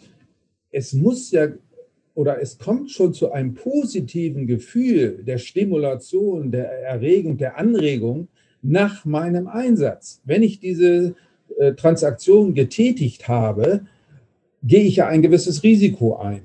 [0.70, 1.48] es muss ja
[2.14, 8.28] oder es kommt schon zu einem positiven Gefühl der Stimulation, der Erregung, der Anregung
[8.62, 10.20] nach meinem Einsatz.
[10.24, 11.16] Wenn ich diese
[11.58, 13.86] äh, Transaktion getätigt habe,
[14.62, 16.42] gehe ich ja ein gewisses Risiko ein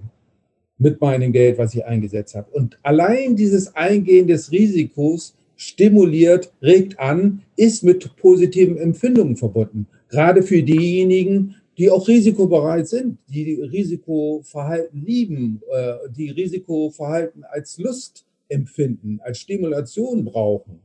[0.77, 2.49] mit meinem Geld, was ich eingesetzt habe.
[2.51, 9.87] Und allein dieses Eingehen des Risikos stimuliert, regt an, ist mit positiven Empfindungen verbunden.
[10.09, 18.25] Gerade für diejenigen, die auch risikobereit sind, die Risikoverhalten lieben, äh, die Risikoverhalten als Lust
[18.49, 20.81] empfinden, als Stimulation brauchen.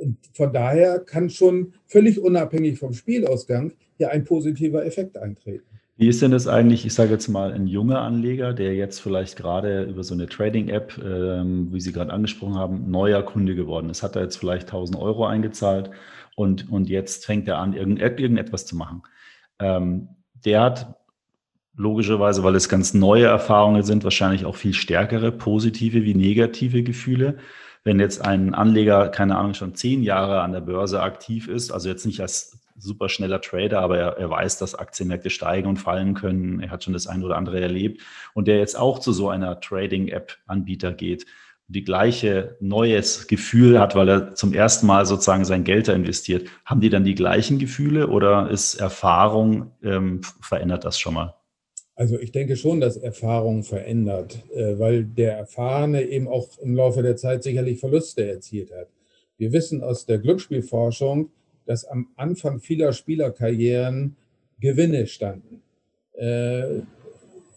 [0.00, 5.64] Und von daher kann schon völlig unabhängig vom Spielausgang hier ein positiver Effekt eintreten.
[5.96, 9.36] Wie ist denn das eigentlich, ich sage jetzt mal, ein junger Anleger, der jetzt vielleicht
[9.36, 14.04] gerade über so eine Trading-App, ähm, wie Sie gerade angesprochen haben, neuer Kunde geworden ist,
[14.04, 15.90] hat er jetzt vielleicht 1000 Euro eingezahlt
[16.38, 19.02] und, und jetzt fängt er an, irgend, irgendetwas zu machen
[19.58, 20.08] ähm,
[20.44, 20.94] der hat
[21.74, 27.38] logischerweise, weil es ganz neue Erfahrungen sind, wahrscheinlich auch viel stärkere positive wie negative Gefühle.
[27.84, 31.88] Wenn jetzt ein Anleger, keine Ahnung, schon zehn Jahre an der Börse aktiv ist, also
[31.88, 36.14] jetzt nicht als super schneller Trader, aber er, er weiß, dass Aktienmärkte steigen und fallen
[36.14, 36.60] können.
[36.60, 38.02] Er hat schon das eine oder andere erlebt
[38.34, 41.26] und der jetzt auch zu so einer Trading-App-Anbieter geht,
[41.68, 46.48] die gleiche neues Gefühl hat, weil er zum ersten Mal sozusagen sein Geld da investiert,
[46.64, 51.34] haben die dann die gleichen Gefühle oder ist Erfahrung, ähm, verändert das schon mal?
[51.94, 57.02] Also ich denke schon, dass Erfahrung verändert, äh, weil der Erfahrene eben auch im Laufe
[57.02, 58.88] der Zeit sicherlich Verluste erzielt hat.
[59.36, 61.30] Wir wissen aus der Glücksspielforschung,
[61.66, 64.16] dass am Anfang vieler Spielerkarrieren
[64.58, 65.62] Gewinne standen.
[66.14, 66.80] Äh,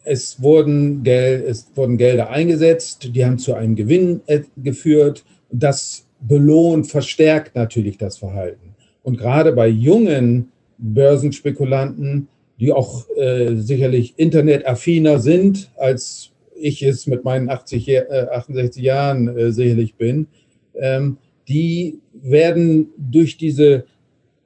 [0.04, 5.24] es wurden, Geld, es wurden Gelder eingesetzt, die haben zu einem Gewinn äh, geführt.
[5.52, 8.76] Das belohnt, verstärkt natürlich das Verhalten.
[9.04, 12.28] Und gerade bei jungen Börsenspekulanten,
[12.60, 19.36] die auch äh, sicherlich internetaffiner sind, als ich es mit meinen 80, äh, 68 Jahren
[19.36, 20.28] äh, sicherlich bin,
[20.76, 23.86] ähm, die werden durch diese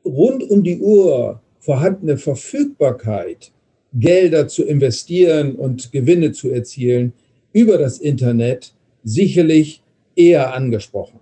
[0.05, 3.51] rund um die Uhr vorhandene Verfügbarkeit
[3.95, 7.13] Gelder zu investieren und Gewinne zu erzielen
[7.53, 9.81] über das Internet sicherlich
[10.15, 11.19] eher angesprochen.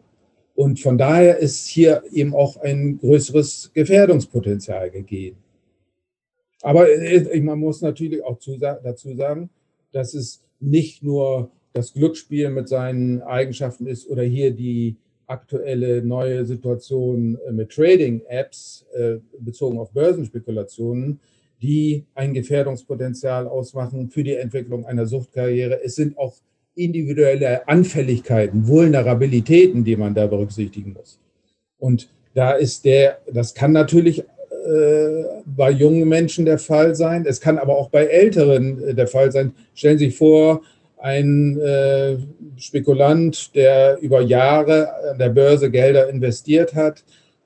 [0.55, 5.37] Und von daher ist hier eben auch ein größeres Gefährdungspotenzial gegeben.
[6.61, 8.39] Aber äh, man muss natürlich auch
[8.83, 9.49] dazu sagen,
[9.91, 14.95] dass es nicht nur das Glücksspiel mit seinen Eigenschaften ist oder hier die
[15.27, 21.19] aktuelle neue Situation äh, mit Trading-Apps äh, bezogen auf Börsenspekulationen,
[21.63, 25.81] die ein Gefährdungspotenzial ausmachen für die Entwicklung einer Suchtkarriere.
[25.81, 26.33] Es sind auch
[26.75, 31.19] individuelle Anfälligkeiten, Vulnerabilitäten, die man da berücksichtigen muss.
[31.79, 37.39] Und da ist der, das kann natürlich äh, bei jungen Menschen der Fall sein, es
[37.39, 39.53] kann aber auch bei Älteren äh, der Fall sein.
[39.73, 40.61] Stellen Sie sich vor,
[40.97, 42.17] ein äh,
[42.57, 47.03] Spekulant, der über Jahre an der Börse Gelder investiert hat,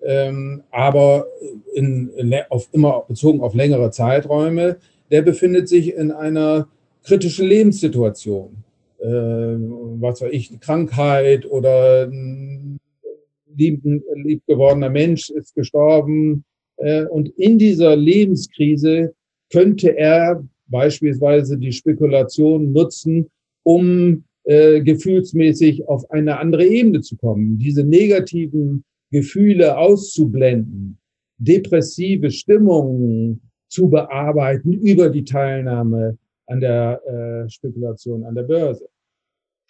[0.07, 1.27] ähm, aber
[1.75, 4.77] in, in, auf, immer bezogen auf längere Zeiträume,
[5.11, 6.69] der befindet sich in einer
[7.03, 8.63] kritischen Lebenssituation.
[8.99, 12.79] Äh, was weiß ich, eine Krankheit oder ein
[13.53, 13.81] lieb,
[14.15, 16.45] lieb gewordener Mensch ist gestorben.
[16.77, 19.13] Äh, und in dieser Lebenskrise
[19.51, 23.29] könnte er beispielsweise die Spekulation nutzen,
[23.63, 30.97] um äh, gefühlsmäßig auf eine andere Ebene zu kommen, diese negativen Gefühle auszublenden,
[31.37, 36.17] depressive Stimmungen zu bearbeiten über die Teilnahme
[36.47, 38.87] an der äh, Spekulation an der Börse.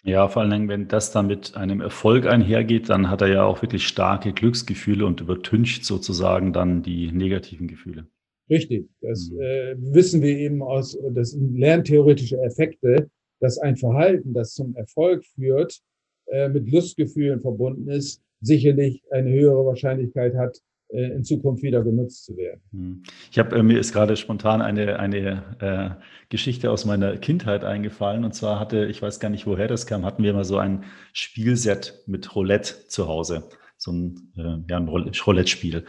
[0.04, 3.44] Ja, vor allen Dingen, wenn das dann mit einem Erfolg einhergeht, dann hat er ja
[3.44, 8.06] auch wirklich starke Glücksgefühle und übertüncht sozusagen dann die negativen Gefühle.
[8.48, 9.40] Richtig, das mhm.
[9.40, 15.24] äh, wissen wir eben aus, das sind lerntheoretische Effekte, dass ein Verhalten, das zum Erfolg
[15.26, 15.80] führt,
[16.26, 20.58] äh, mit Lustgefühlen verbunden ist, sicherlich eine höhere Wahrscheinlichkeit hat,
[20.90, 22.60] äh, in Zukunft wieder genutzt zu werden.
[22.72, 23.02] Hm.
[23.30, 28.24] Ich habe äh, mir ist gerade spontan eine, eine äh, Geschichte aus meiner Kindheit eingefallen.
[28.24, 30.84] Und zwar hatte, ich weiß gar nicht, woher das kam, hatten wir mal so ein
[31.12, 33.44] Spielset mit Roulette zu Hause.
[33.76, 35.84] So ein, äh, ja, ein Roulette-Spiel.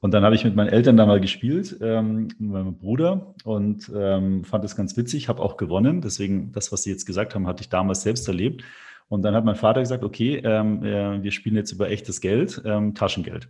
[0.00, 3.90] Und dann habe ich mit meinen Eltern da mal gespielt, ähm, mit meinem Bruder und
[3.94, 6.00] ähm, fand es ganz witzig, habe auch gewonnen.
[6.00, 8.64] Deswegen, das, was Sie jetzt gesagt haben, hatte ich damals selbst erlebt.
[9.12, 12.62] Und dann hat mein Vater gesagt, okay, ähm, äh, wir spielen jetzt über echtes Geld,
[12.64, 13.46] ähm, Taschengeld.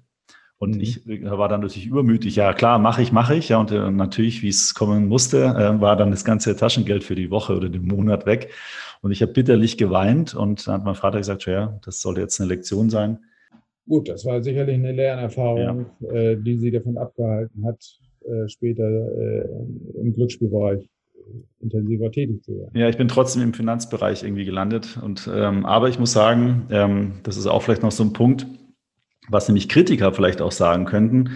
[0.58, 0.80] Und mhm.
[0.80, 2.34] ich äh, war dann natürlich übermütig.
[2.34, 3.50] Ja, klar, mache ich, mache ich.
[3.50, 7.14] Ja, und äh, natürlich, wie es kommen musste, äh, war dann das ganze Taschengeld für
[7.14, 8.50] die Woche oder den Monat weg.
[9.02, 10.34] Und ich habe bitterlich geweint.
[10.34, 13.20] Und dann hat mein Vater gesagt, ja, das sollte jetzt eine Lektion sein
[13.86, 16.10] Gut, das war sicherlich eine Lernerfahrung, ja.
[16.10, 17.80] äh, die sie davon abgehalten hat,
[18.24, 19.48] äh, später äh,
[20.00, 20.88] im Glücksspielbereich
[21.60, 22.70] intensiver tätig zu werden.
[22.74, 24.98] Ja, ich bin trotzdem im Finanzbereich irgendwie gelandet.
[25.02, 28.46] Und, ähm, aber ich muss sagen, ähm, das ist auch vielleicht noch so ein Punkt,
[29.28, 31.30] was nämlich Kritiker vielleicht auch sagen könnten,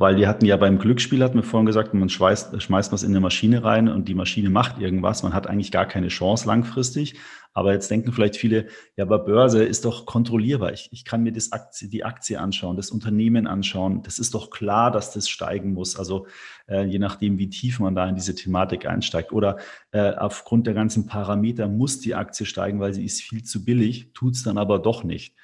[0.00, 3.10] weil die hatten ja beim Glücksspiel, hatten wir vorhin gesagt, man schmeißt, schmeißt was in
[3.10, 5.22] eine Maschine rein und die Maschine macht irgendwas.
[5.22, 7.16] Man hat eigentlich gar keine Chance langfristig.
[7.52, 10.72] Aber jetzt denken vielleicht viele, ja, aber Börse ist doch kontrollierbar.
[10.72, 14.02] Ich, ich kann mir das Aktie, die Aktie anschauen, das Unternehmen anschauen.
[14.02, 15.98] Das ist doch klar, dass das steigen muss.
[15.98, 16.26] Also
[16.66, 19.32] äh, je nachdem, wie tief man da in diese Thematik einsteigt.
[19.32, 19.58] Oder
[19.92, 24.14] äh, aufgrund der ganzen Parameter muss die Aktie steigen, weil sie ist viel zu billig,
[24.14, 25.34] tut es dann aber doch nicht.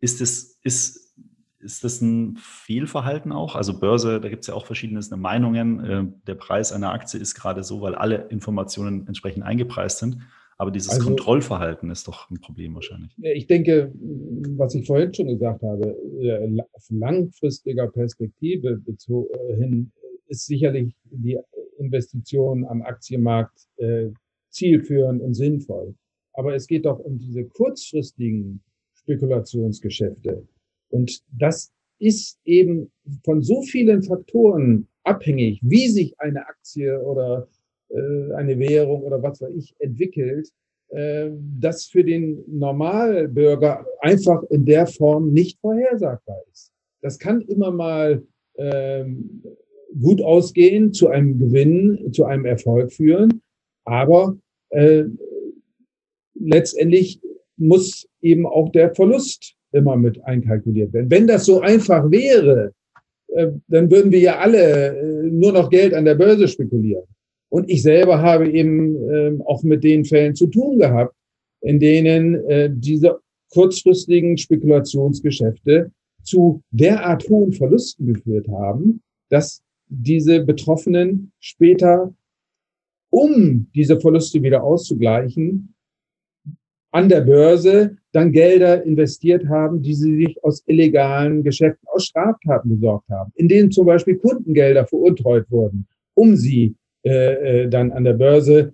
[0.00, 1.07] Ist das, ist,
[1.60, 3.56] ist das ein Fehlverhalten auch?
[3.56, 5.84] Also Börse, da gibt es ja auch verschiedene Meinungen.
[5.84, 10.18] Äh, der Preis einer Aktie ist gerade so, weil alle Informationen entsprechend eingepreist sind.
[10.56, 13.12] Aber dieses also, Kontrollverhalten ist doch ein Problem wahrscheinlich.
[13.18, 13.92] Ich denke,
[14.56, 15.96] was ich vorhin schon gesagt habe,
[16.72, 19.92] auf langfristiger Perspektive äh, hin
[20.26, 21.38] ist sicherlich die
[21.78, 24.08] Investition am Aktienmarkt äh,
[24.50, 25.94] zielführend und sinnvoll.
[26.32, 28.60] Aber es geht doch um diese kurzfristigen
[28.94, 30.46] Spekulationsgeschäfte.
[30.90, 32.90] Und das ist eben
[33.24, 37.48] von so vielen Faktoren abhängig, wie sich eine Aktie oder
[37.88, 40.50] äh, eine Währung oder was weiß ich entwickelt,
[40.90, 46.72] äh, das für den Normalbürger einfach in der Form nicht vorhersagbar ist.
[47.00, 48.22] Das kann immer mal
[48.56, 49.42] ähm,
[50.00, 53.42] gut ausgehen, zu einem Gewinn, zu einem Erfolg führen,
[53.84, 54.36] aber
[54.70, 55.04] äh,
[56.34, 57.20] letztendlich
[57.56, 61.10] muss eben auch der Verlust immer mit einkalkuliert werden.
[61.10, 62.72] Wenn das so einfach wäre,
[63.28, 67.04] äh, dann würden wir ja alle äh, nur noch Geld an der Börse spekulieren.
[67.50, 71.14] Und ich selber habe eben äh, auch mit den Fällen zu tun gehabt,
[71.60, 73.18] in denen äh, diese
[73.50, 75.90] kurzfristigen Spekulationsgeschäfte
[76.22, 79.00] zu derart hohen Verlusten geführt haben,
[79.30, 82.14] dass diese Betroffenen später,
[83.10, 85.74] um diese Verluste wieder auszugleichen,
[86.90, 92.70] an der Börse dann Gelder investiert haben, die sie sich aus illegalen Geschäften, aus Straftaten
[92.70, 96.74] besorgt haben, in denen zum Beispiel Kundengelder veruntreut wurden, um sie
[97.04, 98.72] äh, äh, dann an der Börse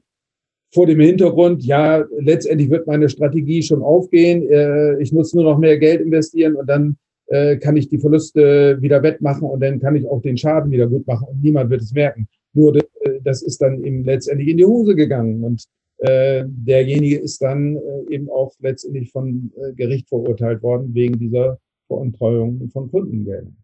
[0.73, 5.59] vor dem Hintergrund, ja, letztendlich wird meine Strategie schon aufgehen, äh, ich muss nur noch
[5.59, 6.97] mehr Geld investieren und dann
[7.27, 10.89] äh, kann ich die Verluste wieder wettmachen und dann kann ich auch den Schaden wieder
[10.89, 12.27] gut machen und niemand wird es merken.
[12.55, 12.83] Nur äh,
[13.23, 15.65] das ist dann eben letztendlich in die Hose gegangen und
[16.07, 22.69] derjenige ist dann äh, eben auch letztendlich von äh, Gericht verurteilt worden wegen dieser Veruntreuung
[22.71, 23.57] von Kundengeldern.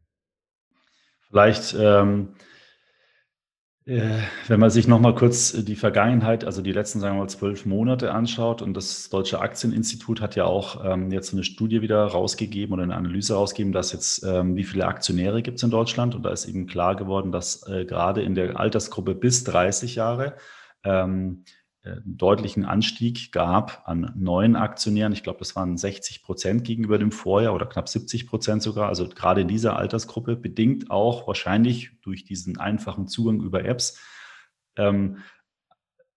[1.29, 2.29] Vielleicht ähm
[3.91, 7.23] äh, wenn man sich noch mal kurz äh, die Vergangenheit, also die letzten, sagen wir
[7.23, 11.83] mal, zwölf Monate anschaut und das Deutsche Aktieninstitut hat ja auch ähm, jetzt eine Studie
[11.83, 15.71] wieder rausgegeben oder eine Analyse rausgegeben, dass jetzt, ähm, wie viele Aktionäre gibt es in
[15.71, 19.97] Deutschland und da ist eben klar geworden, dass äh, gerade in der Altersgruppe bis 30
[19.97, 20.37] Jahre
[20.85, 21.60] ähm, äh,
[22.05, 25.15] deutlichen Anstieg gab an neuen Aktionären.
[25.15, 28.89] Ich glaube, das waren 60 Prozent gegenüber dem Vorjahr oder knapp 70 Prozent sogar.
[28.89, 33.99] Also gerade in dieser Altersgruppe, bedingt auch wahrscheinlich durch diesen einfachen Zugang über Apps.
[34.77, 35.19] Ähm,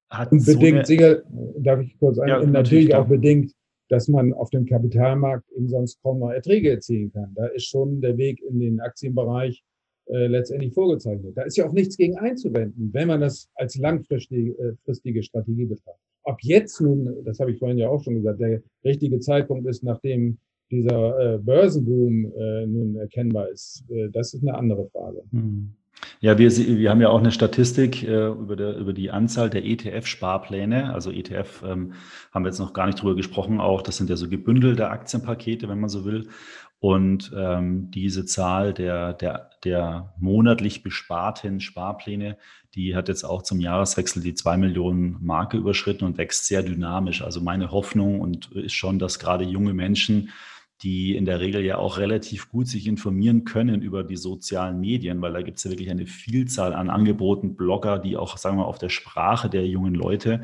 [0.09, 1.23] hat Und bedingt so sicher,
[1.59, 3.53] darf ich kurz ein, ja, natürlich, natürlich auch bedingt,
[3.87, 7.33] dass man auf dem Kapitalmarkt eben sonst kaum noch Erträge erzielen kann.
[7.35, 9.63] Da ist schon der Weg in den Aktienbereich
[10.07, 11.35] äh, letztendlich vorgezeichnet.
[11.35, 14.77] Da ist ja auch nichts gegen einzuwenden, wenn man das als langfristige
[15.19, 16.01] äh, Strategie betrachtet.
[16.23, 19.83] Ob jetzt nun, das habe ich vorhin ja auch schon gesagt, der richtige Zeitpunkt ist,
[19.83, 20.37] nachdem
[20.71, 25.23] dieser äh, Börsenboom äh, nun erkennbar ist, äh, das ist eine andere Frage.
[25.31, 25.73] Mhm.
[26.19, 29.63] Ja, wir, wir haben ja auch eine Statistik äh, über, der, über die Anzahl der
[29.65, 30.93] ETF-Sparpläne.
[30.93, 31.93] Also ETF ähm,
[32.31, 33.59] haben wir jetzt noch gar nicht drüber gesprochen.
[33.59, 36.27] Auch das sind ja so gebündelte Aktienpakete, wenn man so will.
[36.83, 42.37] Und ähm, diese Zahl der, der, der monatlich besparten Sparpläne,
[42.75, 47.21] die hat jetzt auch zum Jahreswechsel die zwei Millionen Marke überschritten und wächst sehr dynamisch.
[47.21, 50.31] Also meine Hoffnung und ist schon, dass gerade junge Menschen,
[50.81, 55.21] die in der Regel ja auch relativ gut sich informieren können über die sozialen Medien,
[55.21, 58.65] weil da gibt es ja wirklich eine Vielzahl an Angeboten, Blogger, die auch, sagen wir,
[58.65, 60.41] auf der Sprache der jungen Leute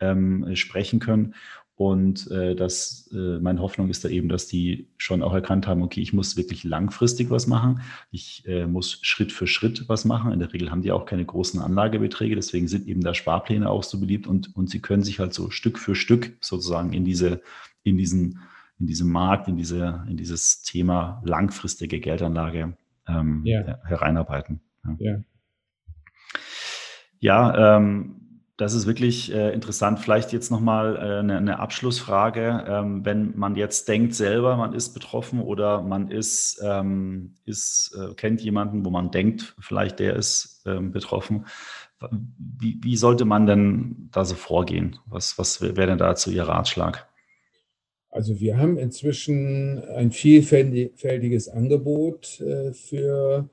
[0.00, 1.34] ähm, sprechen können.
[1.74, 5.82] Und äh, das, äh, meine Hoffnung ist da eben, dass die schon auch erkannt haben,
[5.82, 7.80] okay, ich muss wirklich langfristig was machen.
[8.10, 10.32] Ich äh, muss Schritt für Schritt was machen.
[10.32, 13.82] In der Regel haben die auch keine großen Anlagebeträge, deswegen sind eben da Sparpläne auch
[13.82, 17.40] so beliebt und, und sie können sich halt so Stück für Stück sozusagen in diese,
[17.82, 18.40] in diesen,
[18.78, 22.76] in diesem Markt, in diese, in dieses Thema langfristige Geldanlage
[23.08, 23.78] ähm, ja.
[23.84, 24.60] hereinarbeiten.
[24.84, 24.96] Ja.
[24.98, 25.24] ja.
[27.18, 28.21] Ja, ähm,
[28.62, 29.98] das ist wirklich äh, interessant.
[29.98, 32.64] Vielleicht jetzt nochmal äh, eine, eine Abschlussfrage.
[32.66, 38.14] Ähm, wenn man jetzt denkt selber, man ist betroffen oder man ist, ähm, ist äh,
[38.14, 41.46] kennt jemanden, wo man denkt, vielleicht der ist ähm, betroffen.
[42.58, 44.98] Wie, wie, sollte man denn da so vorgehen?
[45.06, 47.06] Was, was wäre denn dazu Ihr Ratschlag?
[48.10, 53.48] Also wir haben inzwischen ein vielfältiges Angebot äh, für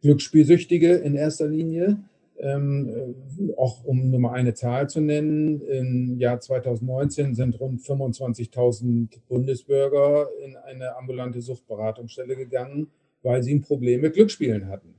[0.00, 1.98] Glücksspielsüchtige in erster Linie.
[2.38, 7.80] Ähm, äh, auch um nur mal eine Zahl zu nennen, im Jahr 2019 sind rund
[7.80, 12.88] 25.000 Bundesbürger in eine ambulante Suchtberatungsstelle gegangen,
[13.22, 14.94] weil sie ein Problem mit Glücksspielen hatten.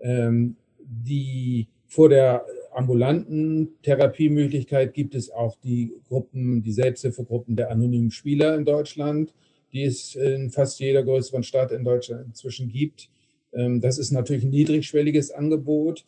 [0.00, 8.12] Ähm, die vor der ambulanten Therapiemöglichkeit gibt es auch die Gruppen, die Selbsthilfegruppen der anonymen
[8.12, 9.34] Spieler in Deutschland,
[9.72, 13.10] die es in fast jeder größeren Stadt in Deutschland inzwischen gibt.
[13.52, 16.04] Ähm, das ist natürlich ein niedrigschwelliges Angebot.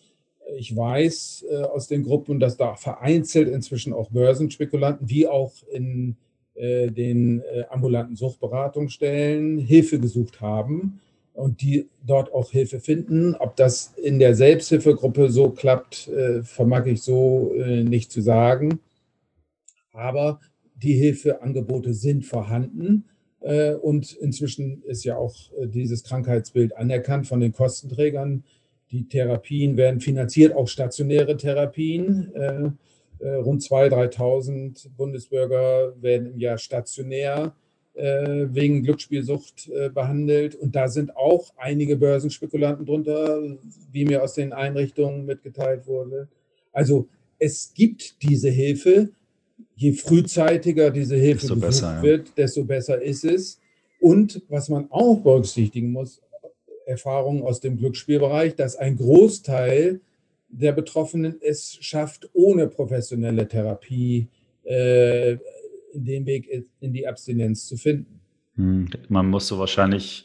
[0.56, 6.16] Ich weiß äh, aus den Gruppen, dass da vereinzelt inzwischen auch Börsenspekulanten wie auch in
[6.54, 11.00] äh, den äh, ambulanten Suchtberatungsstellen Hilfe gesucht haben
[11.32, 13.34] und die dort auch Hilfe finden.
[13.34, 18.80] Ob das in der Selbsthilfegruppe so klappt, äh, vermag ich so äh, nicht zu sagen.
[19.92, 20.40] Aber
[20.74, 23.04] die Hilfeangebote sind vorhanden.
[23.40, 28.44] Äh, und inzwischen ist ja auch dieses Krankheitsbild anerkannt von den Kostenträgern
[28.90, 32.32] die Therapien werden finanziert, auch stationäre Therapien.
[32.34, 32.70] Äh,
[33.20, 37.54] äh, rund 2.000, 3.000 Bundesbürger werden im Jahr stationär
[37.94, 40.54] äh, wegen Glücksspielsucht äh, behandelt.
[40.54, 43.58] Und da sind auch einige Börsenspekulanten drunter,
[43.92, 46.28] wie mir aus den Einrichtungen mitgeteilt wurde.
[46.72, 49.10] Also es gibt diese Hilfe.
[49.76, 52.02] Je frühzeitiger diese Hilfe desto besser, ja.
[52.02, 53.60] wird, desto besser ist es.
[54.00, 56.22] Und was man auch berücksichtigen muss,
[56.90, 60.00] Erfahrungen aus dem Glücksspielbereich, dass ein Großteil
[60.48, 64.28] der Betroffenen es schafft, ohne professionelle Therapie
[64.64, 65.38] äh,
[65.94, 66.48] den Weg
[66.80, 68.20] in die Abstinenz zu finden.
[68.56, 70.24] Hm, man muss so wahrscheinlich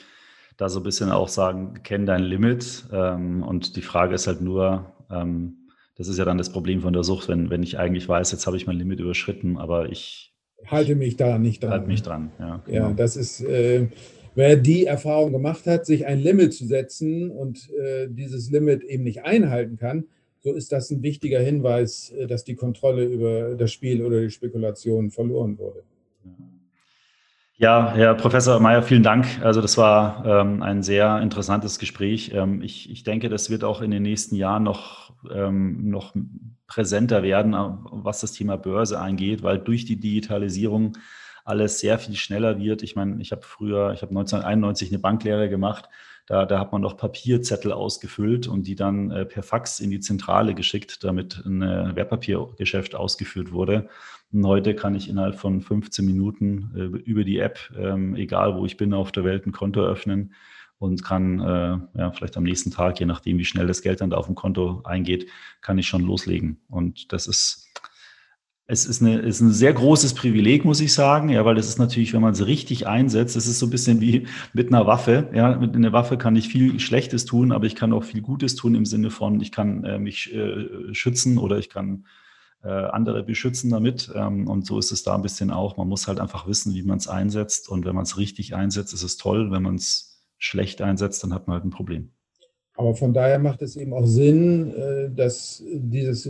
[0.57, 2.86] da so ein bisschen auch sagen, kenn dein Limit.
[2.91, 6.93] Ähm, und die Frage ist halt nur, ähm, das ist ja dann das Problem von
[6.93, 10.34] der Sucht, wenn, wenn ich eigentlich weiß, jetzt habe ich mein Limit überschritten, aber ich
[10.66, 11.72] halte mich da nicht dran.
[11.72, 12.61] Halte mich dran, ja.
[12.66, 12.88] Genau.
[12.88, 13.88] Ja, das ist, äh,
[14.36, 19.04] Wer die Erfahrung gemacht hat, sich ein Limit zu setzen und äh, dieses Limit eben
[19.04, 20.06] nicht einhalten kann,
[20.42, 24.30] so ist das ein wichtiger Hinweis, äh, dass die Kontrolle über das Spiel oder die
[24.30, 25.84] Spekulation verloren wurde.
[27.58, 29.26] Ja, Herr Professor Mayer, vielen Dank.
[29.42, 32.32] Also das war ähm, ein sehr interessantes Gespräch.
[32.34, 36.14] Ähm, ich, ich denke, das wird auch in den nächsten Jahren noch, ähm, noch
[36.68, 40.98] präsenter werden, äh, was das Thema Börse angeht, weil durch die Digitalisierung
[41.46, 42.84] alles sehr viel schneller wird.
[42.84, 45.88] Ich meine, ich habe früher, ich habe 1991 eine Banklehre gemacht.
[46.26, 50.00] Da, da hat man noch Papierzettel ausgefüllt und die dann äh, per Fax in die
[50.00, 53.89] Zentrale geschickt, damit ein äh, Wertpapiergeschäft ausgeführt wurde.
[54.34, 58.66] Und heute kann ich innerhalb von 15 Minuten äh, über die App, ähm, egal wo
[58.66, 60.34] ich bin auf der Welt, ein Konto öffnen
[60.80, 64.10] und kann äh, ja, vielleicht am nächsten Tag, je nachdem, wie schnell das Geld dann
[64.10, 65.30] da auf dem Konto eingeht,
[65.62, 66.60] kann ich schon loslegen.
[66.70, 67.72] Und das ist
[68.68, 71.78] Es ist, eine, ist ein sehr großes Privileg, muss ich sagen, ja, weil das ist
[71.78, 75.30] natürlich, wenn man es richtig einsetzt, das ist so ein bisschen wie mit einer Waffe.
[75.34, 78.55] Ja, mit einer Waffe kann ich viel Schlechtes tun, aber ich kann auch viel Gutes
[78.55, 82.05] tun im Sinne von, ich kann äh, mich äh, schützen oder ich kann
[82.66, 84.11] äh, andere beschützen damit.
[84.16, 85.78] Ähm, und so ist es da ein bisschen auch.
[85.78, 87.70] Man muss halt einfach wissen, wie man es einsetzt.
[87.70, 89.51] Und wenn man es richtig einsetzt, ist es toll.
[89.51, 92.11] Wenn man es schlecht einsetzt, dann hat man halt ein Problem.
[92.74, 96.28] Aber von daher macht es eben auch Sinn, äh, dass dieses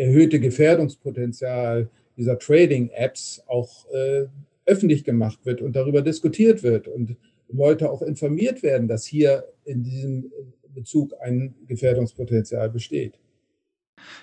[0.00, 4.26] erhöhte Gefährdungspotenzial dieser Trading-Apps auch äh,
[4.64, 7.16] öffentlich gemacht wird und darüber diskutiert wird und
[7.48, 10.32] Leute auch informiert werden, dass hier in diesem
[10.74, 13.18] Bezug ein Gefährdungspotenzial besteht.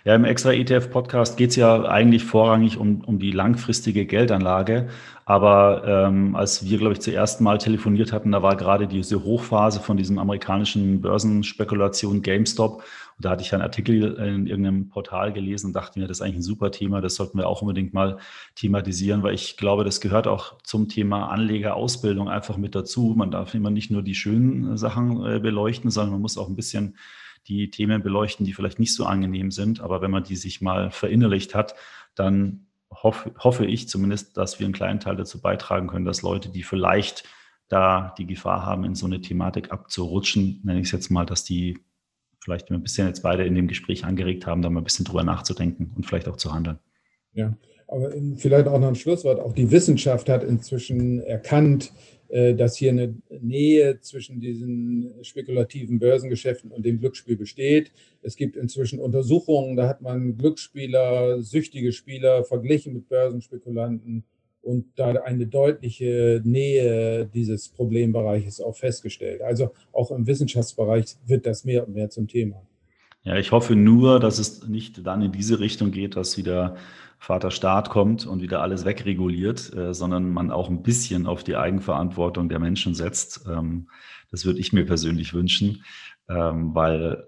[0.05, 4.87] Ja, im extra ETF-Podcast geht es ja eigentlich vorrangig um, um die langfristige Geldanlage.
[5.25, 9.23] Aber ähm, als wir, glaube ich, zum ersten Mal telefoniert hatten, da war gerade diese
[9.23, 12.83] Hochphase von diesem amerikanischen Börsenspekulation GameStop.
[13.17, 16.21] Und da hatte ich einen Artikel in irgendeinem Portal gelesen und dachte mir, das ist
[16.21, 18.19] eigentlich ein super Thema, das sollten wir auch unbedingt mal
[18.53, 23.15] thematisieren, weil ich glaube, das gehört auch zum Thema Anlegerausbildung einfach mit dazu.
[23.17, 26.55] Man darf immer nicht nur die schönen Sachen äh, beleuchten, sondern man muss auch ein
[26.55, 26.95] bisschen
[27.47, 29.81] die Themen beleuchten, die vielleicht nicht so angenehm sind.
[29.81, 31.73] Aber wenn man die sich mal verinnerlicht hat,
[32.13, 36.49] dann hoffe, hoffe ich zumindest, dass wir einen kleinen Teil dazu beitragen können, dass Leute,
[36.49, 37.23] die vielleicht
[37.67, 41.43] da die Gefahr haben, in so eine Thematik abzurutschen, nenne ich es jetzt mal, dass
[41.43, 41.79] die
[42.47, 45.25] vielleicht ein bisschen jetzt beide in dem Gespräch angeregt haben, da mal ein bisschen drüber
[45.25, 46.79] nachzudenken und vielleicht auch zu handeln.
[47.33, 47.57] Ja,
[47.89, 49.41] aber vielleicht auch noch ein Schlusswort.
[49.41, 51.91] Auch die Wissenschaft hat inzwischen erkannt,
[52.29, 57.91] äh, dass hier eine Nähe zwischen diesen spekulativen Börsengeschäften und dem Glücksspiel besteht.
[58.21, 64.23] Es gibt inzwischen Untersuchungen, da hat man Glücksspieler, süchtige Spieler verglichen mit Börsenspekulanten
[64.61, 69.41] und da eine deutliche Nähe dieses Problembereiches auch festgestellt.
[69.41, 72.61] Also auch im Wissenschaftsbereich wird das mehr und mehr zum Thema.
[73.23, 76.77] Ja, ich hoffe nur, dass es nicht dann in diese Richtung geht, dass wieder
[77.19, 81.55] Vater Staat kommt und wieder alles wegreguliert, äh, sondern man auch ein bisschen auf die
[81.55, 83.45] Eigenverantwortung der Menschen setzt.
[83.49, 83.89] Ähm,
[84.31, 85.83] das würde ich mir persönlich wünschen,
[86.29, 87.25] ähm, weil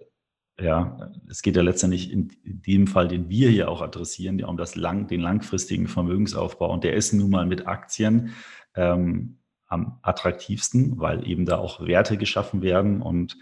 [0.61, 4.57] ja, es geht ja letztendlich in, dem Fall, den wir hier auch adressieren, ja um
[4.57, 6.71] das lang, den langfristigen Vermögensaufbau.
[6.71, 8.31] Und der ist nun mal mit Aktien
[8.75, 9.37] ähm,
[9.67, 13.37] am attraktivsten, weil eben da auch Werte geschaffen werden und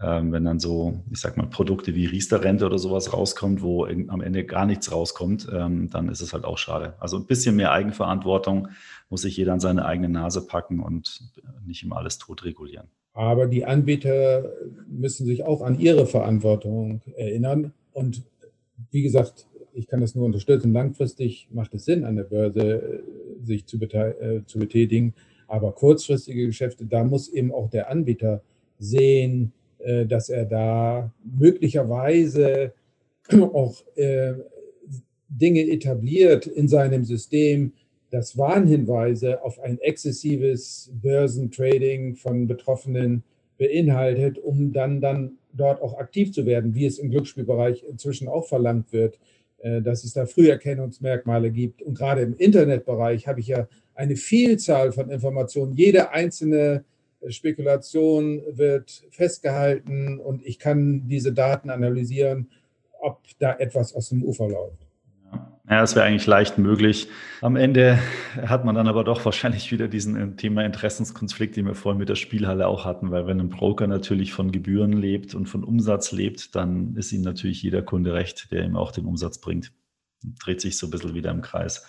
[0.00, 4.10] ähm, wenn dann so, ich sag mal, Produkte wie Riester-Rente oder sowas rauskommt, wo in,
[4.10, 6.94] am Ende gar nichts rauskommt, ähm, dann ist es halt auch schade.
[6.98, 8.68] Also ein bisschen mehr Eigenverantwortung
[9.08, 11.20] muss sich jeder an seine eigene Nase packen und
[11.64, 12.88] nicht immer alles tot regulieren.
[13.14, 14.52] Aber die Anbieter
[14.88, 17.72] müssen sich auch an ihre Verantwortung erinnern.
[17.92, 18.24] Und
[18.90, 20.72] wie gesagt, ich kann das nur unterstützen.
[20.72, 25.14] Langfristig macht es Sinn, an der Börse äh, sich zu, äh, zu betätigen.
[25.46, 28.42] Aber kurzfristige Geschäfte, da muss eben auch der Anbieter
[28.78, 32.72] sehen, äh, dass er da möglicherweise
[33.30, 33.76] auch
[35.28, 37.72] Dinge etabliert in seinem System,
[38.14, 43.24] das Warnhinweise auf ein exzessives Börsentrading von Betroffenen
[43.58, 48.46] beinhaltet, um dann, dann dort auch aktiv zu werden, wie es im Glücksspielbereich inzwischen auch
[48.46, 49.18] verlangt wird,
[49.58, 51.82] äh, dass es da Früherkennungsmerkmale gibt.
[51.82, 55.72] Und gerade im Internetbereich habe ich ja eine Vielzahl von Informationen.
[55.72, 56.84] Jede einzelne
[57.26, 62.48] Spekulation wird festgehalten und ich kann diese Daten analysieren,
[63.00, 64.83] ob da etwas aus dem Ufer läuft.
[65.66, 67.08] Ja, das wäre eigentlich leicht möglich.
[67.40, 67.98] Am Ende
[68.46, 72.10] hat man dann aber doch wahrscheinlich wieder diesen äh, Thema Interessenskonflikt, den wir vorhin mit
[72.10, 76.12] der Spielhalle auch hatten, weil wenn ein Broker natürlich von Gebühren lebt und von Umsatz
[76.12, 79.72] lebt, dann ist ihm natürlich jeder Kunde recht, der ihm auch den Umsatz bringt.
[80.22, 81.86] Dreht sich so ein bisschen wieder im Kreis.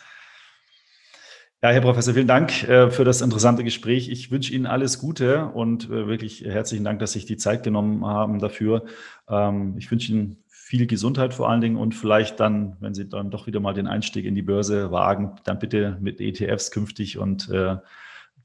[1.62, 4.08] Ja, Herr Professor, vielen Dank äh, für das interessante Gespräch.
[4.08, 7.64] Ich wünsche Ihnen alles Gute und äh, wirklich herzlichen Dank, dass Sie sich die Zeit
[7.64, 8.86] genommen haben dafür.
[9.28, 13.30] Ähm, ich wünsche Ihnen viel Gesundheit vor allen Dingen und vielleicht dann, wenn Sie dann
[13.30, 17.52] doch wieder mal den Einstieg in die Börse wagen, dann bitte mit ETFs künftig und
[17.52, 17.78] äh,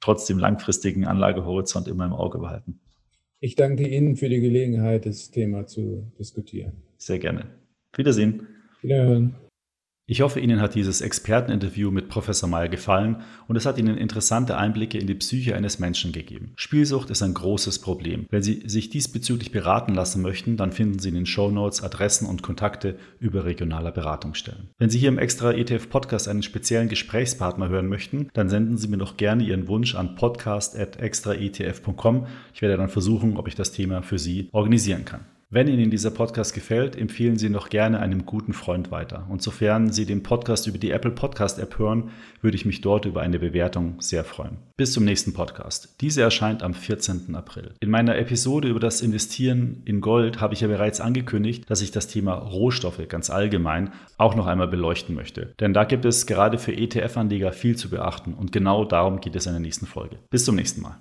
[0.01, 2.79] trotzdem langfristigen Anlagehorizont immer im Auge behalten.
[3.41, 6.83] Ich danke Ihnen für die Gelegenheit, das Thema zu diskutieren.
[6.99, 7.47] Sehr gerne.
[7.97, 8.47] Wiedersehen.
[8.83, 9.35] Wiederhören.
[10.11, 14.57] Ich hoffe, Ihnen hat dieses Experteninterview mit Professor Meyer gefallen und es hat Ihnen interessante
[14.57, 16.51] Einblicke in die Psyche eines Menschen gegeben.
[16.57, 18.27] Spielsucht ist ein großes Problem.
[18.29, 22.27] Wenn Sie sich diesbezüglich beraten lassen möchten, dann finden Sie in den Show Notes Adressen
[22.27, 24.71] und Kontakte über regionaler Beratungsstellen.
[24.79, 28.89] Wenn Sie hier im Extra ETF Podcast einen speziellen Gesprächspartner hören möchten, dann senden Sie
[28.89, 32.27] mir doch gerne Ihren Wunsch an podcast.extraetf.com.
[32.53, 35.21] Ich werde dann versuchen, ob ich das Thema für Sie organisieren kann.
[35.53, 39.27] Wenn Ihnen dieser Podcast gefällt, empfehlen Sie ihn doch gerne einem guten Freund weiter.
[39.29, 43.05] Und sofern Sie den Podcast über die Apple Podcast App hören, würde ich mich dort
[43.05, 44.59] über eine Bewertung sehr freuen.
[44.77, 45.97] Bis zum nächsten Podcast.
[46.03, 47.35] Diese erscheint am 14.
[47.35, 47.75] April.
[47.81, 51.91] In meiner Episode über das Investieren in Gold habe ich ja bereits angekündigt, dass ich
[51.91, 55.53] das Thema Rohstoffe ganz allgemein auch noch einmal beleuchten möchte.
[55.59, 59.47] Denn da gibt es gerade für ETF-Anleger viel zu beachten und genau darum geht es
[59.47, 60.19] in der nächsten Folge.
[60.31, 61.01] Bis zum nächsten Mal.